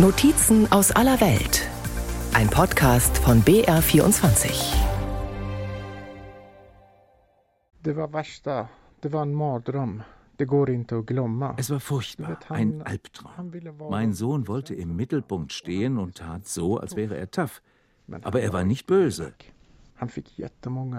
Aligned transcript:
Notizen 0.00 0.70
aus 0.70 0.92
aller 0.92 1.20
Welt. 1.20 1.68
Ein 2.32 2.48
Podcast 2.48 3.18
von 3.26 3.42
BR24. 3.42 4.76
Det 7.82 7.96
var 7.96 8.08
värsta. 8.08 8.68
Det 9.00 9.12
var 9.12 9.22
en 9.22 9.34
mardröm. 9.34 10.02
Det 10.36 10.44
går 10.44 10.70
inte 10.70 10.98
att 10.98 11.06
glömma. 11.06 11.54
Es 11.58 11.70
war 11.70 11.80
furchtbar, 11.80 12.38
ein 12.48 12.82
Albtraum. 12.82 13.52
Mein 13.90 14.12
Sohn 14.12 14.46
wollte 14.46 14.74
im 14.74 14.94
Mittelpunkt 14.94 15.52
stehen 15.52 15.98
und 15.98 16.16
tat 16.16 16.46
so, 16.46 16.76
als 16.78 16.94
wäre 16.94 17.16
er 17.16 17.30
tough. 17.30 17.60
Aber 18.22 18.40
er 18.40 18.52
war 18.52 18.62
nicht 18.64 18.86
böse. 18.86 19.32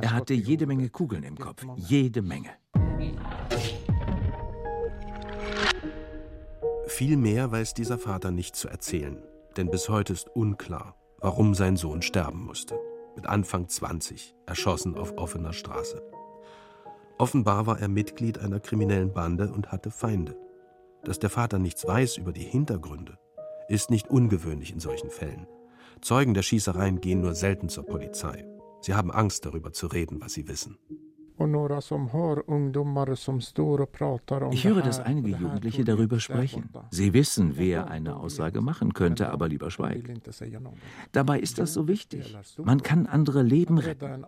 Er 0.01 0.11
hatte 0.11 0.33
jede 0.33 0.65
Menge 0.65 0.89
Kugeln 0.89 1.23
im 1.23 1.37
Kopf, 1.37 1.65
jede 1.77 2.21
Menge. 2.21 2.49
Viel 6.99 7.15
mehr 7.15 7.49
weiß 7.49 7.75
dieser 7.75 7.97
Vater 7.97 8.29
nicht 8.29 8.57
zu 8.57 8.67
erzählen, 8.67 9.23
denn 9.55 9.71
bis 9.71 9.87
heute 9.87 10.11
ist 10.11 10.27
unklar, 10.35 10.97
warum 11.19 11.55
sein 11.55 11.77
Sohn 11.77 12.01
sterben 12.01 12.43
musste. 12.43 12.77
Mit 13.15 13.25
Anfang 13.25 13.69
20, 13.69 14.35
erschossen 14.45 14.97
auf 14.97 15.17
offener 15.17 15.53
Straße. 15.53 16.03
Offenbar 17.17 17.67
war 17.67 17.79
er 17.79 17.87
Mitglied 17.87 18.39
einer 18.39 18.59
kriminellen 18.59 19.13
Bande 19.13 19.49
und 19.49 19.71
hatte 19.71 19.91
Feinde. 19.91 20.35
Dass 21.05 21.19
der 21.19 21.29
Vater 21.29 21.57
nichts 21.57 21.87
weiß 21.87 22.17
über 22.17 22.33
die 22.33 22.43
Hintergründe, 22.43 23.17
ist 23.69 23.89
nicht 23.91 24.09
ungewöhnlich 24.09 24.73
in 24.73 24.81
solchen 24.81 25.09
Fällen. 25.09 25.47
Zeugen 26.01 26.33
der 26.33 26.43
Schießereien 26.43 26.99
gehen 26.99 27.21
nur 27.21 27.33
selten 27.33 27.69
zur 27.69 27.85
Polizei. 27.85 28.43
Sie 28.81 28.93
haben 28.93 29.11
Angst 29.11 29.45
darüber 29.45 29.71
zu 29.71 29.87
reden, 29.87 30.19
was 30.19 30.33
sie 30.33 30.49
wissen. 30.49 30.77
Ich 34.51 34.65
höre, 34.65 34.81
dass 34.81 34.99
einige 34.99 35.29
Jugendliche 35.29 35.85
darüber 35.85 36.19
sprechen. 36.19 36.69
Sie 36.91 37.13
wissen, 37.13 37.53
wer 37.55 37.89
eine 37.89 38.17
Aussage 38.17 38.61
machen 38.61 38.93
könnte, 38.93 39.29
aber 39.29 39.47
lieber 39.47 39.71
schweigen. 39.71 40.21
Dabei 41.13 41.39
ist 41.39 41.57
das 41.57 41.73
so 41.73 41.87
wichtig. 41.87 42.37
Man 42.57 42.83
kann 42.83 43.05
andere 43.05 43.41
Leben 43.41 43.77
retten. 43.77 44.25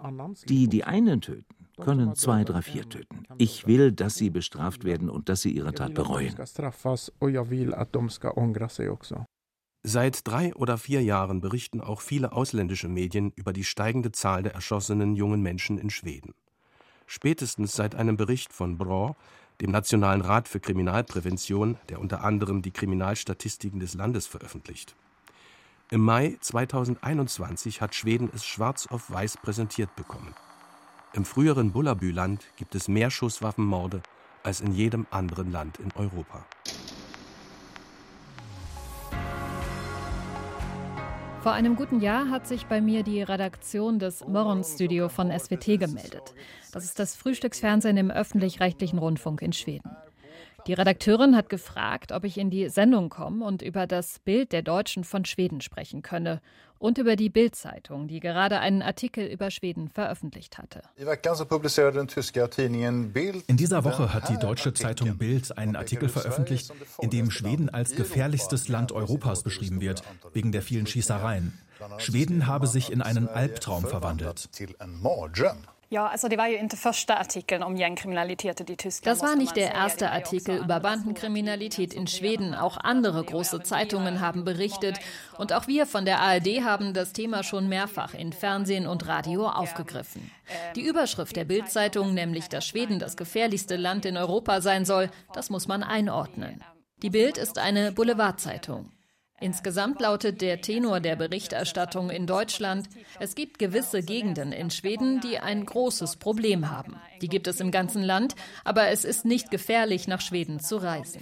Die, 0.47 0.67
die 0.67 0.83
einen 0.85 1.19
töten, 1.21 1.55
können 1.77 2.15
zwei, 2.15 2.45
drei, 2.45 2.61
vier 2.61 2.87
töten. 2.87 3.23
Ich 3.37 3.67
will, 3.67 3.91
dass 3.91 4.15
sie 4.15 4.29
bestraft 4.29 4.85
werden 4.85 5.09
und 5.09 5.27
dass 5.27 5.41
sie 5.41 5.51
ihre 5.51 5.73
Tat 5.73 5.93
bereuen. 5.93 6.33
Seit 9.83 10.27
drei 10.27 10.53
oder 10.53 10.77
vier 10.77 11.01
Jahren 11.01 11.41
berichten 11.41 11.81
auch 11.81 12.01
viele 12.01 12.33
ausländische 12.33 12.87
Medien 12.87 13.31
über 13.35 13.51
die 13.51 13.63
steigende 13.63 14.11
Zahl 14.11 14.43
der 14.43 14.53
erschossenen 14.53 15.15
jungen 15.15 15.41
Menschen 15.41 15.79
in 15.79 15.89
Schweden 15.89 16.33
spätestens 17.11 17.73
seit 17.73 17.93
einem 17.93 18.15
Bericht 18.15 18.53
von 18.53 18.77
BRÅ, 18.77 19.17
dem 19.59 19.69
Nationalen 19.69 20.21
Rat 20.21 20.47
für 20.47 20.61
Kriminalprävention, 20.61 21.77
der 21.89 21.99
unter 21.99 22.23
anderem 22.23 22.61
die 22.61 22.71
Kriminalstatistiken 22.71 23.81
des 23.81 23.95
Landes 23.95 24.27
veröffentlicht. 24.27 24.95
Im 25.89 25.99
Mai 25.99 26.37
2021 26.39 27.81
hat 27.81 27.95
Schweden 27.95 28.29
es 28.33 28.45
schwarz 28.45 28.87
auf 28.87 29.11
weiß 29.11 29.37
präsentiert 29.37 29.93
bekommen. 29.97 30.33
Im 31.11 31.25
früheren 31.25 31.73
Bullabü-Land 31.73 32.45
gibt 32.55 32.75
es 32.75 32.87
mehr 32.87 33.11
Schusswaffenmorde 33.11 34.01
als 34.43 34.61
in 34.61 34.71
jedem 34.71 35.05
anderen 35.11 35.51
Land 35.51 35.79
in 35.79 35.91
Europa. 35.95 36.45
Vor 41.41 41.53
einem 41.53 41.75
guten 41.75 42.01
Jahr 42.01 42.29
hat 42.29 42.45
sich 42.45 42.67
bei 42.67 42.81
mir 42.81 43.01
die 43.01 43.23
Redaktion 43.23 43.97
des 43.97 44.27
Morgenstudio 44.27 45.09
von 45.09 45.31
SWT 45.31 45.65
gemeldet. 45.79 46.35
Das 46.71 46.85
ist 46.85 46.99
das 46.99 47.15
Frühstücksfernsehen 47.15 47.97
im 47.97 48.11
öffentlich-rechtlichen 48.11 48.99
Rundfunk 48.99 49.41
in 49.41 49.51
Schweden. 49.51 49.89
Die 50.67 50.73
Redakteurin 50.73 51.35
hat 51.35 51.49
gefragt, 51.49 52.11
ob 52.11 52.23
ich 52.23 52.37
in 52.37 52.51
die 52.51 52.69
Sendung 52.69 53.09
komme 53.09 53.43
und 53.45 53.61
über 53.61 53.87
das 53.87 54.19
Bild 54.19 54.51
der 54.51 54.61
Deutschen 54.61 55.03
von 55.03 55.25
Schweden 55.25 55.59
sprechen 55.61 56.03
könne 56.03 56.39
und 56.77 56.97
über 56.97 57.15
die 57.15 57.29
Bild-Zeitung, 57.29 58.07
die 58.07 58.19
gerade 58.19 58.59
einen 58.59 58.81
Artikel 58.81 59.25
über 59.25 59.49
Schweden 59.49 59.89
veröffentlicht 59.89 60.57
hatte. 60.57 60.81
In 63.47 63.57
dieser 63.57 63.83
Woche 63.83 64.13
hat 64.13 64.29
die 64.29 64.37
deutsche 64.37 64.73
Zeitung 64.73 65.17
Bild 65.17 65.57
einen 65.57 65.75
Artikel 65.75 66.09
veröffentlicht, 66.09 66.71
in 66.99 67.09
dem 67.09 67.31
Schweden 67.31 67.69
als 67.69 67.95
gefährlichstes 67.95 68.67
Land 68.67 68.91
Europas 68.91 69.43
beschrieben 69.43 69.81
wird, 69.81 70.03
wegen 70.33 70.51
der 70.51 70.61
vielen 70.61 70.85
Schießereien. 70.85 71.57
Schweden 71.97 72.45
habe 72.47 72.67
sich 72.67 72.91
in 72.91 73.01
einen 73.01 73.27
Albtraum 73.27 73.85
verwandelt. 73.85 74.49
Ja, 75.91 76.07
also 76.07 76.29
das 76.29 76.37
war 76.37 76.47
ja 76.47 76.63
nicht 76.63 77.09
der 77.09 77.19
Artikel 77.19 77.61
um 77.63 77.75
Gängkriminalität 77.75 78.61
in 78.61 78.77
Tyskland. 78.77 79.05
Das 79.05 79.21
war 79.21 79.35
nicht 79.35 79.57
der 79.57 79.73
erste 79.73 80.09
Artikel 80.09 80.55
über 80.59 80.79
Bandenkriminalität 80.79 81.93
in 81.93 82.07
Schweden. 82.07 82.55
Auch 82.55 82.77
andere 82.77 83.21
große 83.21 83.61
Zeitungen 83.63 84.21
haben 84.21 84.45
berichtet. 84.45 84.99
Und 85.37 85.51
auch 85.51 85.67
wir 85.67 85.85
von 85.85 86.05
der 86.05 86.21
ARD 86.21 86.63
haben 86.63 86.93
das 86.93 87.11
Thema 87.11 87.43
schon 87.43 87.67
mehrfach 87.67 88.13
in 88.13 88.31
Fernsehen 88.31 88.87
und 88.87 89.05
Radio 89.05 89.49
aufgegriffen. 89.49 90.31
Die 90.77 90.87
Überschrift 90.87 91.35
der 91.35 91.43
Bildzeitung, 91.43 92.13
nämlich 92.13 92.47
dass 92.47 92.65
Schweden 92.65 92.97
das 92.97 93.17
gefährlichste 93.17 93.75
Land 93.75 94.05
in 94.05 94.15
Europa 94.15 94.61
sein 94.61 94.85
soll, 94.85 95.11
das 95.33 95.49
muss 95.49 95.67
man 95.67 95.83
einordnen. 95.83 96.63
Die 97.01 97.09
Bild 97.09 97.37
ist 97.37 97.57
eine 97.57 97.91
Boulevardzeitung. 97.91 98.89
Insgesamt 99.41 99.99
lautet 99.99 100.39
der 100.39 100.61
Tenor 100.61 100.99
der 100.99 101.15
Berichterstattung 101.15 102.11
in 102.11 102.27
Deutschland, 102.27 102.87
es 103.19 103.33
gibt 103.33 103.57
gewisse 103.57 104.03
Gegenden 104.03 104.51
in 104.51 104.69
Schweden, 104.69 105.19
die 105.19 105.39
ein 105.39 105.65
großes 105.65 106.17
Problem 106.17 106.69
haben. 106.69 106.95
Die 107.21 107.27
gibt 107.27 107.47
es 107.47 107.59
im 107.59 107.71
ganzen 107.71 108.03
Land, 108.03 108.35
aber 108.63 108.89
es 108.89 109.03
ist 109.03 109.25
nicht 109.25 109.49
gefährlich, 109.49 110.07
nach 110.07 110.21
Schweden 110.21 110.59
zu 110.59 110.77
reisen. 110.77 111.21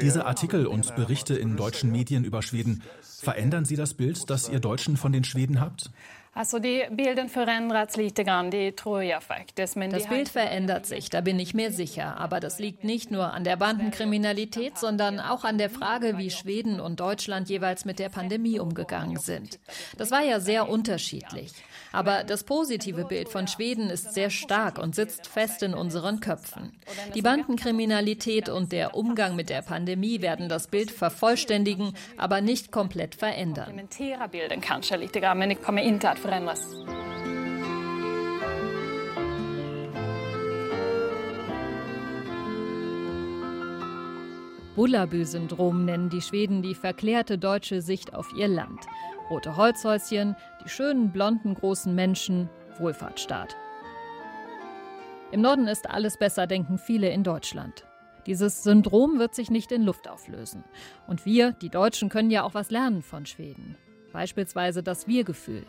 Diese 0.00 0.26
Artikel 0.26 0.66
und 0.66 0.96
Berichte 0.96 1.34
in 1.34 1.56
deutschen 1.56 1.90
Medien 1.90 2.24
über 2.24 2.42
Schweden, 2.42 2.84
verändern 3.02 3.64
sie 3.64 3.76
das 3.76 3.94
Bild, 3.94 4.30
das 4.30 4.48
ihr 4.48 4.60
Deutschen 4.60 4.96
von 4.96 5.10
den 5.10 5.24
Schweden 5.24 5.60
habt? 5.60 5.90
Also 6.36 6.58
die 6.58 6.84
Bilden 6.90 7.30
veränderts 7.30 7.96
lite 7.96 8.22
grann, 8.22 8.50
die 8.50 8.72
tror 8.72 9.00
jag 9.00 9.22
faktiskt. 9.22 9.74
Das 9.74 10.06
Bild 10.06 10.28
verändert 10.28 10.84
sich, 10.84 11.08
da 11.08 11.22
bin 11.22 11.40
ich 11.40 11.54
mir 11.54 11.72
sicher. 11.72 12.18
Aber 12.18 12.40
das 12.40 12.58
liegt 12.58 12.84
nicht 12.84 13.10
nur 13.10 13.32
an 13.32 13.42
der 13.42 13.56
Bandenkriminalität, 13.56 14.76
sondern 14.76 15.18
auch 15.18 15.44
an 15.44 15.56
der 15.56 15.70
Frage, 15.70 16.18
wie 16.18 16.30
Schweden 16.30 16.78
und 16.78 17.00
Deutschland 17.00 17.48
jeweils 17.48 17.86
mit 17.86 17.98
der 17.98 18.10
Pandemie 18.10 18.60
umgegangen 18.60 19.16
sind. 19.16 19.58
Das 19.96 20.10
war 20.10 20.22
ja 20.22 20.38
sehr 20.38 20.68
unterschiedlich. 20.68 21.52
Aber 21.92 22.24
das 22.24 22.44
positive 22.44 23.04
Bild 23.04 23.28
von 23.28 23.46
Schweden 23.46 23.90
ist 23.90 24.14
sehr 24.14 24.30
stark 24.30 24.78
und 24.78 24.94
sitzt 24.94 25.26
fest 25.26 25.62
in 25.62 25.74
unseren 25.74 26.20
Köpfen. 26.20 26.72
Die 27.14 27.22
Bandenkriminalität 27.22 28.48
und 28.48 28.72
der 28.72 28.94
Umgang 28.94 29.36
mit 29.36 29.50
der 29.50 29.62
Pandemie 29.62 30.20
werden 30.22 30.48
das 30.48 30.68
Bild 30.68 30.90
vervollständigen, 30.90 31.94
aber 32.16 32.40
nicht 32.40 32.72
komplett 32.72 33.14
verändern. 33.14 33.88
Bullabü-Syndrom 44.76 45.86
nennen 45.86 46.10
die 46.10 46.20
Schweden 46.20 46.60
die 46.60 46.74
verklärte 46.74 47.38
deutsche 47.38 47.80
Sicht 47.80 48.12
auf 48.12 48.28
ihr 48.36 48.46
Land. 48.46 48.80
Rote 49.28 49.56
Holzhäuschen, 49.56 50.36
die 50.64 50.68
schönen 50.68 51.10
blonden 51.10 51.54
großen 51.54 51.94
Menschen, 51.94 52.48
Wohlfahrtsstaat. 52.78 53.56
Im 55.32 55.40
Norden 55.40 55.66
ist 55.66 55.90
alles 55.90 56.16
besser, 56.16 56.46
denken 56.46 56.78
viele 56.78 57.10
in 57.10 57.24
Deutschland. 57.24 57.84
Dieses 58.26 58.62
Syndrom 58.62 59.18
wird 59.18 59.34
sich 59.34 59.50
nicht 59.50 59.72
in 59.72 59.82
Luft 59.82 60.08
auflösen. 60.08 60.64
Und 61.06 61.26
wir, 61.26 61.52
die 61.52 61.68
Deutschen, 61.68 62.08
können 62.08 62.30
ja 62.30 62.44
auch 62.44 62.54
was 62.54 62.70
lernen 62.70 63.02
von 63.02 63.26
Schweden. 63.26 63.76
Beispielsweise 64.12 64.82
das 64.82 65.06
Wir-Gefühl. 65.06 65.64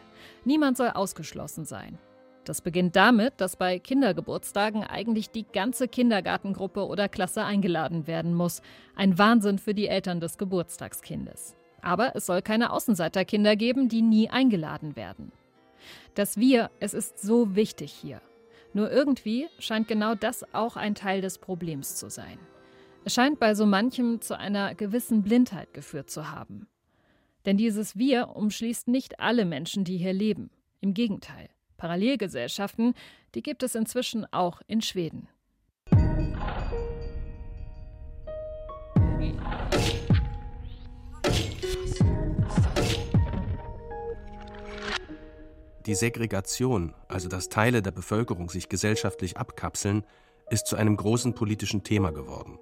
Niemand 0.45 0.77
soll 0.77 0.89
ausgeschlossen 0.89 1.65
sein. 1.65 1.97
Das 2.45 2.61
beginnt 2.61 2.95
damit, 2.95 3.41
dass 3.41 3.57
bei 3.57 3.77
Kindergeburtstagen 3.77 4.85
eigentlich 4.85 5.31
die 5.31 5.43
ganze 5.43 5.89
Kindergartengruppe 5.89 6.87
oder 6.87 7.09
Klasse 7.09 7.43
eingeladen 7.43 8.07
werden 8.07 8.33
muss. 8.33 8.61
Ein 8.95 9.17
Wahnsinn 9.17 9.59
für 9.59 9.73
die 9.73 9.89
Eltern 9.89 10.21
des 10.21 10.37
Geburtstagskindes. 10.37 11.56
Aber 11.87 12.17
es 12.17 12.25
soll 12.25 12.41
keine 12.41 12.73
Außenseiterkinder 12.73 13.55
geben, 13.55 13.87
die 13.87 14.01
nie 14.01 14.29
eingeladen 14.29 14.97
werden. 14.97 15.31
Das 16.15 16.35
Wir, 16.35 16.69
es 16.81 16.93
ist 16.93 17.21
so 17.21 17.55
wichtig 17.55 17.93
hier. 17.93 18.19
Nur 18.73 18.91
irgendwie 18.91 19.47
scheint 19.57 19.87
genau 19.87 20.13
das 20.13 20.53
auch 20.53 20.75
ein 20.75 20.95
Teil 20.95 21.21
des 21.21 21.37
Problems 21.37 21.95
zu 21.95 22.09
sein. 22.09 22.39
Es 23.05 23.13
scheint 23.13 23.39
bei 23.39 23.55
so 23.55 23.65
manchem 23.65 24.19
zu 24.19 24.37
einer 24.37 24.75
gewissen 24.75 25.23
Blindheit 25.23 25.73
geführt 25.73 26.09
zu 26.09 26.29
haben. 26.29 26.67
Denn 27.45 27.55
dieses 27.55 27.97
Wir 27.97 28.35
umschließt 28.35 28.89
nicht 28.89 29.21
alle 29.21 29.45
Menschen, 29.45 29.85
die 29.85 29.95
hier 29.95 30.11
leben. 30.11 30.49
Im 30.81 30.93
Gegenteil. 30.93 31.47
Parallelgesellschaften, 31.77 32.95
die 33.33 33.41
gibt 33.41 33.63
es 33.63 33.75
inzwischen 33.75 34.25
auch 34.33 34.61
in 34.67 34.81
Schweden. 34.81 35.29
Die 45.87 45.95
Segregation, 45.95 46.93
also 47.07 47.29
dass 47.29 47.47
Teile 47.47 47.81
der 47.81 47.91
Bevölkerung 47.91 48.49
sich 48.49 48.67
gesellschaftlich 48.67 49.37
abkapseln, 49.37 50.03
ist 50.49 50.67
zu 50.67 50.75
einem 50.75 50.97
großen 50.97 51.33
politischen 51.33 51.83
Thema 51.83 52.11
geworden. 52.11 52.59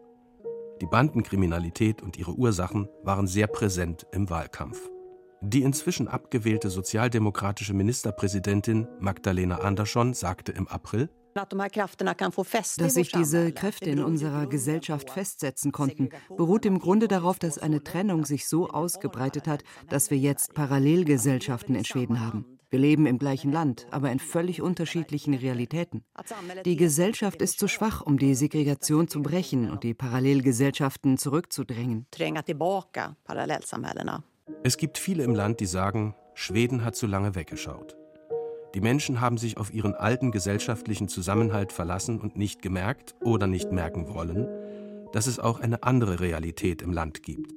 Die 0.80 0.86
Bandenkriminalität 0.86 2.04
und 2.04 2.18
ihre 2.18 2.34
Ursachen 2.34 2.88
waren 3.02 3.26
sehr 3.26 3.48
präsent 3.48 4.06
im 4.12 4.30
Wahlkampf. 4.30 4.92
Die 5.42 5.64
inzwischen 5.64 6.08
abgewählte 6.08 6.70
sozialdemokratische 6.70 7.74
Ministerpräsidentin 7.74 8.88
Magdalena 9.00 9.58
Andersson 9.58 10.14
sagte 10.14 10.52
im 10.52 10.68
April, 10.68 11.10
dass 11.34 12.94
sich 12.94 13.12
diese 13.12 13.52
Kräfte 13.52 13.90
in 13.90 14.04
unserer 14.04 14.46
Gesellschaft 14.48 15.10
festsetzen 15.10 15.72
konnten, 15.72 16.10
beruht 16.38 16.66
im 16.66 16.80
Grunde 16.80 17.08
darauf, 17.08 17.40
dass 17.40 17.58
eine 17.58 17.84
Trennung 17.84 18.24
sich 18.24 18.48
so 18.48 18.70
ausgebreitet 18.70 19.48
hat, 19.48 19.64
dass 19.90 20.12
wir 20.12 20.18
jetzt 20.18 20.54
Parallelgesellschaften 20.54 21.76
in 21.76 21.86
Schweden 21.86 22.22
haben. 22.22 22.55
Wir 22.70 22.80
leben 22.80 23.06
im 23.06 23.20
gleichen 23.20 23.52
Land, 23.52 23.88
aber 23.92 24.12
in 24.12 24.20
völlig 24.20 24.62
unterschiedlichen 24.62 25.34
Realitäten. 25.34 26.04
Die 26.66 26.76
Gesellschaft 26.76 27.42
ist 27.42 27.60
zu 27.60 27.68
schwach, 27.68 28.02
um 28.02 28.18
die 28.18 28.36
Segregation 28.36 29.08
zu 29.08 29.22
brechen 29.22 29.70
und 29.70 29.84
die 29.84 29.94
Parallelgesellschaften 29.94 31.18
zurückzudrängen. 31.18 32.08
Es 34.64 34.78
gibt 34.78 34.98
viele 34.98 35.24
im 35.24 35.36
Land, 35.36 35.60
die 35.60 35.66
sagen, 35.66 36.16
Schweden 36.34 36.84
hat 36.84 36.96
zu 36.96 37.08
lange 37.08 37.36
weggeschaut. 37.36 37.96
Die 38.76 38.82
Menschen 38.82 39.22
haben 39.22 39.38
sich 39.38 39.58
auf 39.58 39.74
ihren 39.74 39.96
alten 39.96 40.32
gesellschaftlichen 40.32 41.08
Zusammenhalt 41.08 41.72
verlassen 41.72 42.20
und 42.20 42.36
nicht 42.36 42.62
gemerkt 42.62 43.16
oder 43.22 43.48
nicht 43.48 43.72
merken 43.72 44.14
wollen, 44.14 44.48
dass 45.14 45.28
es 45.28 45.40
auch 45.40 45.62
eine 45.62 45.84
andere 45.84 46.20
Realität 46.20 46.82
im 46.82 46.92
Land 46.92 47.24
gibt. 47.24 47.54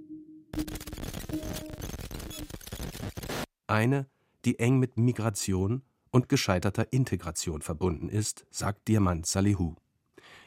Eine, 3.66 4.06
die 4.48 4.58
eng 4.58 4.78
mit 4.78 4.96
Migration 4.96 5.82
und 6.10 6.30
gescheiterter 6.30 6.90
Integration 6.90 7.60
verbunden 7.60 8.08
ist, 8.08 8.46
sagt 8.50 8.88
Diamant 8.88 9.26
Salihu. 9.26 9.74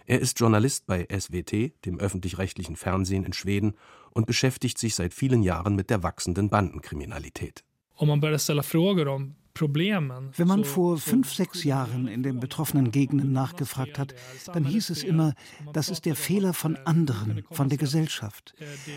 Er 0.07 0.19
ist 0.19 0.39
Journalist 0.39 0.87
bei 0.87 1.05
SWT, 1.05 1.85
dem 1.85 1.99
öffentlich-rechtlichen 1.99 2.75
Fernsehen 2.75 3.23
in 3.23 3.33
Schweden, 3.33 3.75
und 4.09 4.25
beschäftigt 4.25 4.79
sich 4.79 4.95
seit 4.95 5.13
vielen 5.13 5.43
Jahren 5.43 5.75
mit 5.75 5.91
der 5.91 6.01
wachsenden 6.01 6.49
Bandenkriminalität. 6.49 7.63
Om 7.95 8.07
man 8.07 8.21
wenn 9.59 10.47
man 10.47 10.63
vor 10.63 10.97
fünf, 10.97 11.33
sechs 11.33 11.63
Jahren 11.63 12.07
in 12.07 12.23
den 12.23 12.39
betroffenen 12.39 12.91
Gegenden 12.91 13.31
nachgefragt 13.31 13.99
hat, 13.99 14.13
dann 14.53 14.65
hieß 14.65 14.89
es 14.89 15.03
immer, 15.03 15.33
das 15.73 15.89
ist 15.89 16.05
der 16.05 16.15
Fehler 16.15 16.53
von 16.53 16.77
anderen, 16.77 17.43
von 17.51 17.69
der 17.69 17.77
Gesellschaft. 17.77 18.53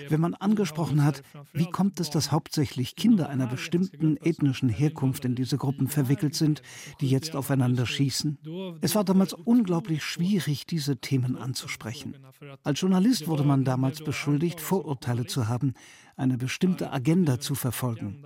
Wenn 0.08 0.20
man 0.20 0.34
angesprochen 0.34 1.04
hat, 1.04 1.22
wie 1.52 1.70
kommt 1.70 2.00
es, 2.00 2.10
dass 2.10 2.32
hauptsächlich 2.32 2.96
Kinder 2.96 3.28
einer 3.28 3.46
bestimmten 3.46 4.16
ethnischen 4.16 4.68
Herkunft 4.68 5.24
in 5.24 5.34
diese 5.34 5.58
Gruppen 5.58 5.88
verwickelt 5.88 6.34
sind, 6.34 6.62
die 7.00 7.08
jetzt 7.08 7.36
aufeinander 7.36 7.86
schießen? 7.86 8.38
Es 8.80 8.94
war 8.94 9.04
damals 9.04 9.32
unglaublich 9.32 10.02
schwierig, 10.02 10.66
diese 10.66 10.96
Themen 10.96 11.36
anzusprechen. 11.36 12.16
Als 12.62 12.80
Journalist 12.80 13.26
wurde 13.28 13.44
man 13.44 13.64
damals 13.64 14.02
beschuldigt, 14.02 14.60
Vorurteile 14.60 15.26
zu 15.26 15.48
haben, 15.48 15.74
eine 16.16 16.36
bestimmte 16.36 16.92
Agenda 16.92 17.40
zu 17.40 17.54
verfolgen. 17.54 18.24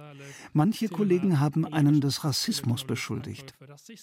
Manche 0.52 0.88
Kollegen 0.88 1.40
haben 1.40 1.64
einen 1.67 2.00
des 2.00 2.25
Rassismus 2.25 2.85
beschuldigt. 2.85 3.55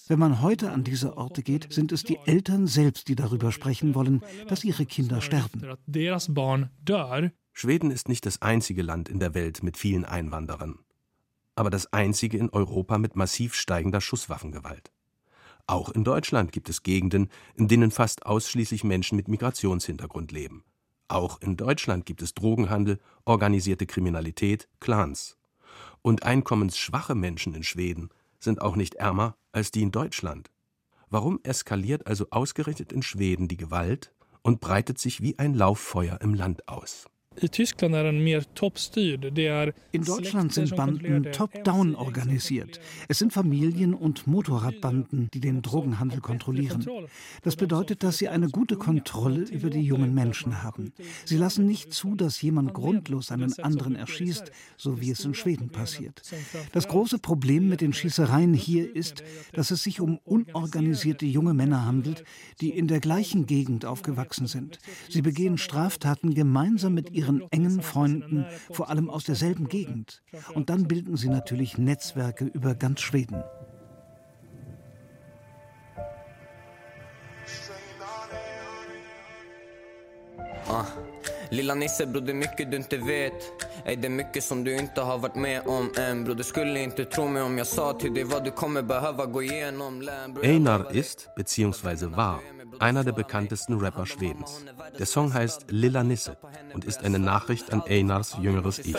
Wenn 0.08 0.18
man 0.18 0.40
heute 0.42 0.70
an 0.70 0.84
diese 0.84 1.16
Orte 1.16 1.42
geht, 1.42 1.72
sind 1.72 1.92
es 1.92 2.02
die 2.02 2.18
Eltern 2.24 2.66
selbst, 2.66 3.08
die 3.08 3.16
darüber 3.16 3.52
sprechen 3.52 3.94
wollen, 3.94 4.22
dass 4.48 4.64
ihre 4.64 4.86
Kinder 4.86 5.20
sterben. 5.20 5.62
Schweden 7.52 7.90
ist 7.90 8.08
nicht 8.08 8.26
das 8.26 8.42
einzige 8.42 8.82
Land 8.82 9.08
in 9.08 9.18
der 9.18 9.34
Welt 9.34 9.62
mit 9.62 9.78
vielen 9.78 10.04
Einwanderern, 10.04 10.78
aber 11.54 11.70
das 11.70 11.92
einzige 11.92 12.36
in 12.36 12.50
Europa 12.50 12.98
mit 12.98 13.16
massiv 13.16 13.54
steigender 13.54 14.02
Schusswaffengewalt. 14.02 14.92
Auch 15.66 15.90
in 15.90 16.04
Deutschland 16.04 16.52
gibt 16.52 16.68
es 16.68 16.82
Gegenden, 16.82 17.28
in 17.54 17.66
denen 17.66 17.90
fast 17.90 18.26
ausschließlich 18.26 18.84
Menschen 18.84 19.16
mit 19.16 19.28
Migrationshintergrund 19.28 20.32
leben. 20.32 20.64
Auch 21.08 21.40
in 21.40 21.56
Deutschland 21.56 22.04
gibt 22.04 22.22
es 22.22 22.34
Drogenhandel, 22.34 22.98
organisierte 23.24 23.86
Kriminalität, 23.86 24.68
Clans. 24.80 25.36
Und 26.02 26.24
einkommensschwache 26.24 27.14
Menschen 27.14 27.54
in 27.54 27.62
Schweden 27.62 28.10
sind 28.40 28.60
auch 28.60 28.76
nicht 28.76 28.94
ärmer 28.96 29.36
als 29.52 29.70
die 29.70 29.82
in 29.82 29.92
Deutschland. 29.92 30.50
Warum 31.08 31.40
eskaliert 31.44 32.06
also 32.06 32.26
ausgerechnet 32.30 32.92
in 32.92 33.02
Schweden 33.02 33.48
die 33.48 33.56
Gewalt 33.56 34.12
und 34.42 34.60
breitet 34.60 34.98
sich 34.98 35.20
wie 35.20 35.38
ein 35.38 35.54
Lauffeuer 35.54 36.20
im 36.20 36.34
Land 36.34 36.68
aus? 36.68 37.06
In 39.92 40.04
Deutschland 40.04 40.52
sind 40.54 40.74
Banden 40.74 41.32
top-down 41.32 41.94
organisiert. 41.94 42.80
Es 43.08 43.18
sind 43.18 43.32
Familien- 43.32 43.94
und 43.94 44.26
Motorradbanden, 44.26 45.28
die 45.34 45.40
den 45.40 45.60
Drogenhandel 45.60 46.20
kontrollieren. 46.20 46.86
Das 47.42 47.56
bedeutet, 47.56 48.02
dass 48.02 48.18
sie 48.18 48.28
eine 48.28 48.48
gute 48.48 48.76
Kontrolle 48.76 49.42
über 49.42 49.68
die 49.68 49.82
jungen 49.82 50.14
Menschen 50.14 50.62
haben. 50.62 50.92
Sie 51.24 51.36
lassen 51.36 51.66
nicht 51.66 51.92
zu, 51.92 52.14
dass 52.14 52.40
jemand 52.40 52.72
grundlos 52.72 53.30
einen 53.30 53.52
anderen 53.60 53.96
erschießt, 53.96 54.50
so 54.76 55.00
wie 55.00 55.10
es 55.10 55.24
in 55.24 55.34
Schweden 55.34 55.68
passiert. 55.68 56.22
Das 56.72 56.88
große 56.88 57.18
Problem 57.18 57.68
mit 57.68 57.80
den 57.80 57.92
Schießereien 57.92 58.54
hier 58.54 58.94
ist, 58.94 59.22
dass 59.52 59.70
es 59.70 59.82
sich 59.82 60.00
um 60.00 60.18
unorganisierte 60.24 61.26
junge 61.26 61.54
Männer 61.54 61.84
handelt, 61.84 62.24
die 62.60 62.70
in 62.70 62.88
der 62.88 63.00
gleichen 63.00 63.46
Gegend 63.46 63.84
aufgewachsen 63.84 64.46
sind. 64.46 64.78
Sie 65.08 65.22
begehen 65.22 65.58
Straftaten 65.58 66.34
gemeinsam 66.34 66.94
mit 66.94 67.10
ihren 67.10 67.25
ihren 67.26 67.42
engen 67.50 67.82
Freunden, 67.82 68.46
vor 68.70 68.90
allem 68.90 69.10
aus 69.10 69.24
derselben 69.24 69.68
Gegend. 69.68 70.22
Und 70.54 70.70
dann 70.70 70.86
bilden 70.86 71.16
sie 71.16 71.28
natürlich 71.28 71.78
Netzwerke 71.78 72.44
über 72.44 72.74
ganz 72.74 73.00
Schweden. 73.00 73.42
Ah. 80.68 80.84
Lilla 81.50 81.74
Nisse 81.74 82.06
bror, 82.06 82.20
det 82.20 82.32
är 82.32 82.34
mycket 82.34 82.70
du 82.70 82.76
inte 82.76 82.96
vet 82.96 83.52
Ey, 83.84 83.96
det 83.96 84.06
är 84.06 84.10
mycket 84.10 84.44
som 84.44 84.64
du 84.64 84.76
inte 84.76 85.00
har 85.00 85.18
varit 85.18 85.34
med 85.34 85.62
om 85.66 85.90
än 85.96 86.24
Bror, 86.24 86.34
du 86.34 86.44
skulle 86.44 86.82
inte 86.82 87.04
tro 87.04 87.28
mig 87.28 87.42
om 87.42 87.58
jag 87.58 87.66
sa 87.66 87.92
till 87.92 88.14
dig 88.14 88.24
vad 88.24 88.44
du 88.44 88.50
kommer 88.50 88.82
behöva 88.82 89.26
gå 89.26 89.42
igenom 89.42 90.08
Einar 90.42 90.96
ist, 90.96 91.28
beziehungsweise 91.36 92.06
war, 92.06 92.40
einer 92.80 93.04
der 93.04 93.12
bekanntesten 93.12 93.78
Rapper 93.78 94.06
Schwedens. 94.06 94.64
Der 94.98 95.06
Song 95.06 95.32
heißt 95.32 95.66
Lilla 95.70 96.02
Nisse 96.02 96.36
und 96.74 96.84
ist 96.84 97.04
eine 97.04 97.18
Nachricht 97.18 97.72
an 97.72 97.82
Einars 97.82 98.36
jüngeres 98.40 98.78
Ich. 98.78 98.96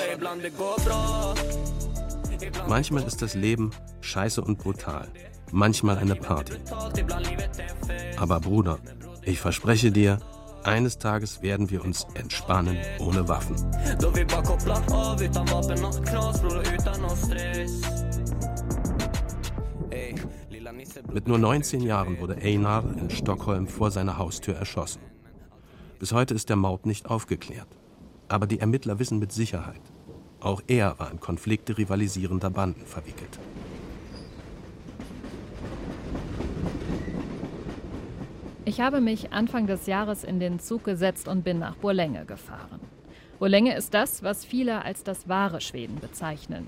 Manchmal 2.67 3.03
ist 3.03 3.21
das 3.21 3.33
Leben 3.33 3.71
scheiße 4.01 4.41
und 4.41 4.59
brutal, 4.59 5.07
manchmal 5.51 5.97
eine 5.97 6.15
Party. 6.15 6.53
Aber 8.17 8.39
Bruder, 8.39 8.79
ich 9.23 9.39
verspreche 9.39 9.91
dir, 9.91 10.19
eines 10.63 10.97
Tages 10.97 11.41
werden 11.41 11.69
wir 11.69 11.83
uns 11.83 12.05
entspannen 12.13 12.77
ohne 12.99 13.27
Waffen. 13.27 13.55
Mit 21.13 21.27
nur 21.27 21.37
19 21.37 21.81
Jahren 21.81 22.19
wurde 22.19 22.35
Einar 22.35 22.83
in 22.99 23.09
Stockholm 23.09 23.67
vor 23.67 23.91
seiner 23.91 24.17
Haustür 24.17 24.55
erschossen. 24.55 25.01
Bis 25.99 26.11
heute 26.11 26.33
ist 26.33 26.49
der 26.49 26.57
Mord 26.57 26.85
nicht 26.85 27.09
aufgeklärt. 27.09 27.67
Aber 28.27 28.45
die 28.45 28.59
Ermittler 28.59 28.99
wissen 28.99 29.17
mit 29.19 29.31
Sicherheit, 29.31 29.81
auch 30.41 30.61
er 30.67 30.99
war 30.99 31.09
in 31.09 31.19
Konflikte 31.19 31.77
rivalisierender 31.77 32.49
Banden 32.49 32.85
verwickelt. 32.85 33.39
Ich 38.65 38.81
habe 38.81 38.99
mich 38.99 39.31
Anfang 39.31 39.65
des 39.65 39.87
Jahres 39.87 40.25
in 40.25 40.41
den 40.41 40.59
Zug 40.59 40.83
gesetzt 40.83 41.29
und 41.29 41.45
bin 41.45 41.57
nach 41.57 41.75
Borlänge 41.77 42.25
gefahren. 42.25 42.81
Borlänge 43.39 43.77
ist 43.77 43.93
das, 43.93 44.23
was 44.23 44.43
viele 44.43 44.83
als 44.83 45.03
das 45.03 45.29
wahre 45.29 45.61
Schweden 45.61 45.99
bezeichnen. 46.01 46.67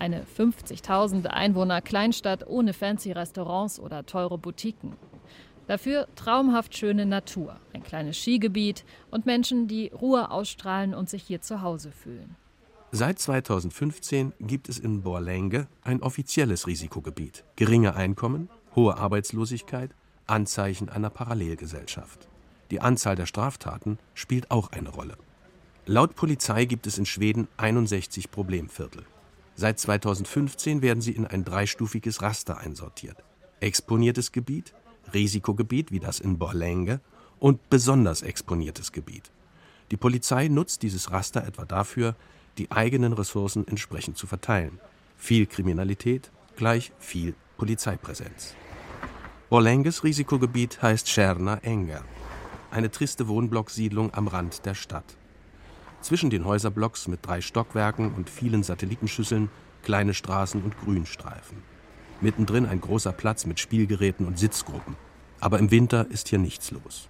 Eine 0.00 0.24
50.000 0.24 1.26
Einwohner 1.26 1.82
Kleinstadt 1.82 2.46
ohne 2.46 2.72
fancy 2.72 3.12
Restaurants 3.12 3.78
oder 3.78 4.06
teure 4.06 4.38
Boutiquen. 4.38 4.94
Dafür 5.66 6.08
traumhaft 6.16 6.74
schöne 6.74 7.04
Natur, 7.04 7.60
ein 7.74 7.82
kleines 7.82 8.16
Skigebiet 8.16 8.86
und 9.10 9.26
Menschen, 9.26 9.68
die 9.68 9.88
Ruhe 9.88 10.30
ausstrahlen 10.30 10.94
und 10.94 11.10
sich 11.10 11.22
hier 11.22 11.42
zu 11.42 11.60
Hause 11.60 11.92
fühlen. 11.92 12.34
Seit 12.92 13.18
2015 13.18 14.32
gibt 14.40 14.70
es 14.70 14.78
in 14.78 15.02
Borlänge 15.02 15.68
ein 15.82 16.02
offizielles 16.02 16.66
Risikogebiet. 16.66 17.44
Geringe 17.56 17.94
Einkommen, 17.94 18.48
hohe 18.74 18.96
Arbeitslosigkeit, 18.96 19.90
Anzeichen 20.26 20.88
einer 20.88 21.10
Parallelgesellschaft. 21.10 22.26
Die 22.70 22.80
Anzahl 22.80 23.16
der 23.16 23.26
Straftaten 23.26 23.98
spielt 24.14 24.50
auch 24.50 24.72
eine 24.72 24.88
Rolle. 24.88 25.18
Laut 25.84 26.14
Polizei 26.14 26.64
gibt 26.64 26.86
es 26.86 26.96
in 26.96 27.04
Schweden 27.04 27.48
61 27.58 28.30
Problemviertel. 28.30 29.04
Seit 29.60 29.78
2015 29.78 30.80
werden 30.80 31.02
sie 31.02 31.12
in 31.12 31.26
ein 31.26 31.44
dreistufiges 31.44 32.22
Raster 32.22 32.56
einsortiert. 32.56 33.18
Exponiertes 33.60 34.32
Gebiet, 34.32 34.72
Risikogebiet 35.12 35.92
wie 35.92 36.00
das 36.00 36.18
in 36.18 36.38
Borlänge 36.38 37.02
und 37.38 37.68
besonders 37.68 38.22
exponiertes 38.22 38.90
Gebiet. 38.90 39.30
Die 39.90 39.98
Polizei 39.98 40.48
nutzt 40.48 40.82
dieses 40.82 41.10
Raster 41.10 41.46
etwa 41.46 41.66
dafür, 41.66 42.16
die 42.56 42.70
eigenen 42.70 43.12
Ressourcen 43.12 43.68
entsprechend 43.68 44.16
zu 44.16 44.26
verteilen. 44.26 44.80
Viel 45.18 45.44
Kriminalität 45.44 46.30
gleich 46.56 46.92
viel 46.98 47.34
Polizeipräsenz. 47.58 48.54
Borlenges 49.50 50.04
Risikogebiet 50.04 50.80
heißt 50.80 51.06
Scherna 51.06 51.58
Enger, 51.58 52.02
eine 52.70 52.90
triste 52.90 53.28
Wohnblocksiedlung 53.28 54.14
am 54.14 54.26
Rand 54.26 54.64
der 54.64 54.74
Stadt. 54.74 55.18
Zwischen 56.00 56.30
den 56.30 56.44
Häuserblocks 56.44 57.08
mit 57.08 57.26
drei 57.26 57.40
Stockwerken 57.40 58.12
und 58.14 58.30
vielen 58.30 58.62
Satellitenschüsseln 58.62 59.50
kleine 59.82 60.14
Straßen 60.14 60.62
und 60.62 60.78
Grünstreifen. 60.78 61.58
Mittendrin 62.20 62.66
ein 62.66 62.80
großer 62.80 63.12
Platz 63.12 63.46
mit 63.46 63.60
Spielgeräten 63.60 64.26
und 64.26 64.38
Sitzgruppen. 64.38 64.96
Aber 65.40 65.58
im 65.58 65.70
Winter 65.70 66.06
ist 66.10 66.28
hier 66.28 66.38
nichts 66.38 66.70
los. 66.70 67.08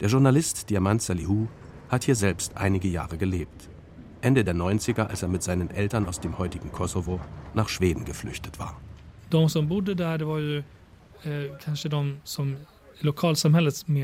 Der 0.00 0.08
Journalist 0.08 0.70
Diamant 0.70 1.02
Salihu 1.02 1.46
hat 1.88 2.04
hier 2.04 2.14
selbst 2.14 2.56
einige 2.56 2.88
Jahre 2.88 3.18
gelebt. 3.18 3.68
Ende 4.22 4.42
der 4.44 4.54
90er, 4.54 5.06
als 5.06 5.22
er 5.22 5.28
mit 5.28 5.42
seinen 5.42 5.70
Eltern 5.70 6.06
aus 6.06 6.20
dem 6.20 6.38
heutigen 6.38 6.72
Kosovo 6.72 7.20
nach 7.52 7.68
Schweden 7.68 8.04
geflüchtet 8.04 8.58
war. 8.58 8.80
De 9.30 9.48
som 9.48 9.68
bodde 9.68 9.94
där, 9.96 10.18
det 10.18 10.26
var 10.26 10.38
ju 10.38 10.62
eh, 11.24 11.50
kanske 11.64 11.88
som 12.24 12.56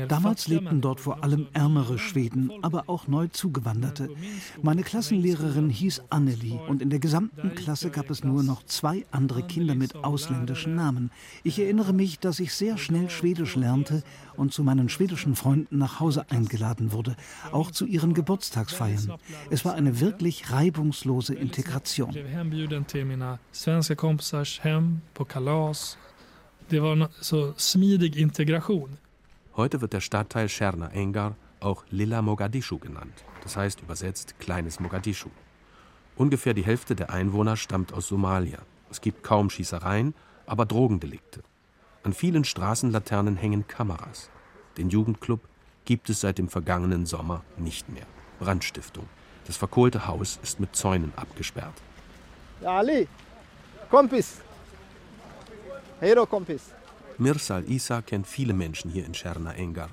Damals 0.07 0.47
lebten 0.47 0.81
dort 0.81 0.99
vor 0.99 1.23
allem 1.23 1.47
ärmere 1.53 1.97
Schweden, 1.97 2.51
aber 2.61 2.83
auch 2.87 3.07
neu 3.07 3.27
zugewanderte. 3.27 4.09
Meine 4.61 4.83
Klassenlehrerin 4.83 5.69
hieß 5.69 6.03
Anneli 6.09 6.59
und 6.67 6.81
in 6.81 6.89
der 6.89 6.99
gesamten 6.99 7.55
Klasse 7.55 7.89
gab 7.89 8.09
es 8.09 8.23
nur 8.23 8.43
noch 8.43 8.63
zwei 8.63 9.05
andere 9.11 9.43
Kinder 9.43 9.75
mit 9.75 9.95
ausländischen 9.95 10.75
Namen. 10.75 11.11
Ich 11.43 11.59
erinnere 11.59 11.93
mich, 11.93 12.19
dass 12.19 12.39
ich 12.39 12.53
sehr 12.53 12.77
schnell 12.77 13.09
Schwedisch 13.09 13.55
lernte 13.55 14.03
und 14.35 14.53
zu 14.53 14.63
meinen 14.63 14.89
schwedischen 14.89 15.35
Freunden 15.35 15.77
nach 15.77 15.99
Hause 15.99 16.25
eingeladen 16.29 16.91
wurde, 16.91 17.15
auch 17.51 17.71
zu 17.71 17.85
ihren 17.85 18.13
Geburtstagsfeiern. 18.13 19.13
Es 19.49 19.65
war 19.65 19.73
eine 19.73 19.99
wirklich 19.99 20.51
reibungslose 20.51 21.33
Integration. 21.33 22.15
Det 26.71 26.81
var 26.81 27.09
so 27.19 27.53
smidig 27.57 28.15
Integration. 28.15 28.97
Heute 29.57 29.81
wird 29.81 29.91
der 29.91 29.99
Stadtteil 29.99 30.47
Scherna 30.47 30.87
Engar 30.93 31.35
auch 31.59 31.83
Lilla 31.89 32.21
Mogadischu 32.21 32.79
genannt, 32.79 33.25
das 33.43 33.57
heißt 33.57 33.81
übersetzt 33.81 34.39
kleines 34.39 34.79
Mogadischu. 34.79 35.29
Ungefähr 36.15 36.53
die 36.53 36.63
Hälfte 36.63 36.95
der 36.95 37.09
Einwohner 37.09 37.57
stammt 37.57 37.91
aus 37.91 38.07
Somalia. 38.07 38.59
Es 38.89 39.01
gibt 39.01 39.21
kaum 39.21 39.49
Schießereien, 39.49 40.13
aber 40.45 40.65
Drogendelikte. 40.65 41.41
An 42.03 42.13
vielen 42.13 42.45
Straßenlaternen 42.45 43.35
hängen 43.35 43.67
Kameras. 43.67 44.29
Den 44.77 44.89
Jugendclub 44.89 45.41
gibt 45.83 46.09
es 46.09 46.21
seit 46.21 46.37
dem 46.37 46.47
vergangenen 46.47 47.05
Sommer 47.05 47.43
nicht 47.57 47.89
mehr. 47.89 48.05
Brandstiftung. 48.39 49.07
Das 49.45 49.57
verkohlte 49.57 50.07
Haus 50.07 50.39
ist 50.41 50.61
mit 50.61 50.73
Zäunen 50.73 51.11
abgesperrt. 51.17 51.75
Ali, 52.63 53.09
Kompis, 53.89 54.39
Då 56.01 56.25
kompis. 56.25 56.61
Mirsal 57.17 57.63
Isa 57.67 58.01
kennt 58.01 58.27
viele 58.27 58.53
Menschen 58.53 58.91
hier 58.91 59.05
in 59.05 59.13
Scherna 59.13 59.53
Engar. 59.53 59.89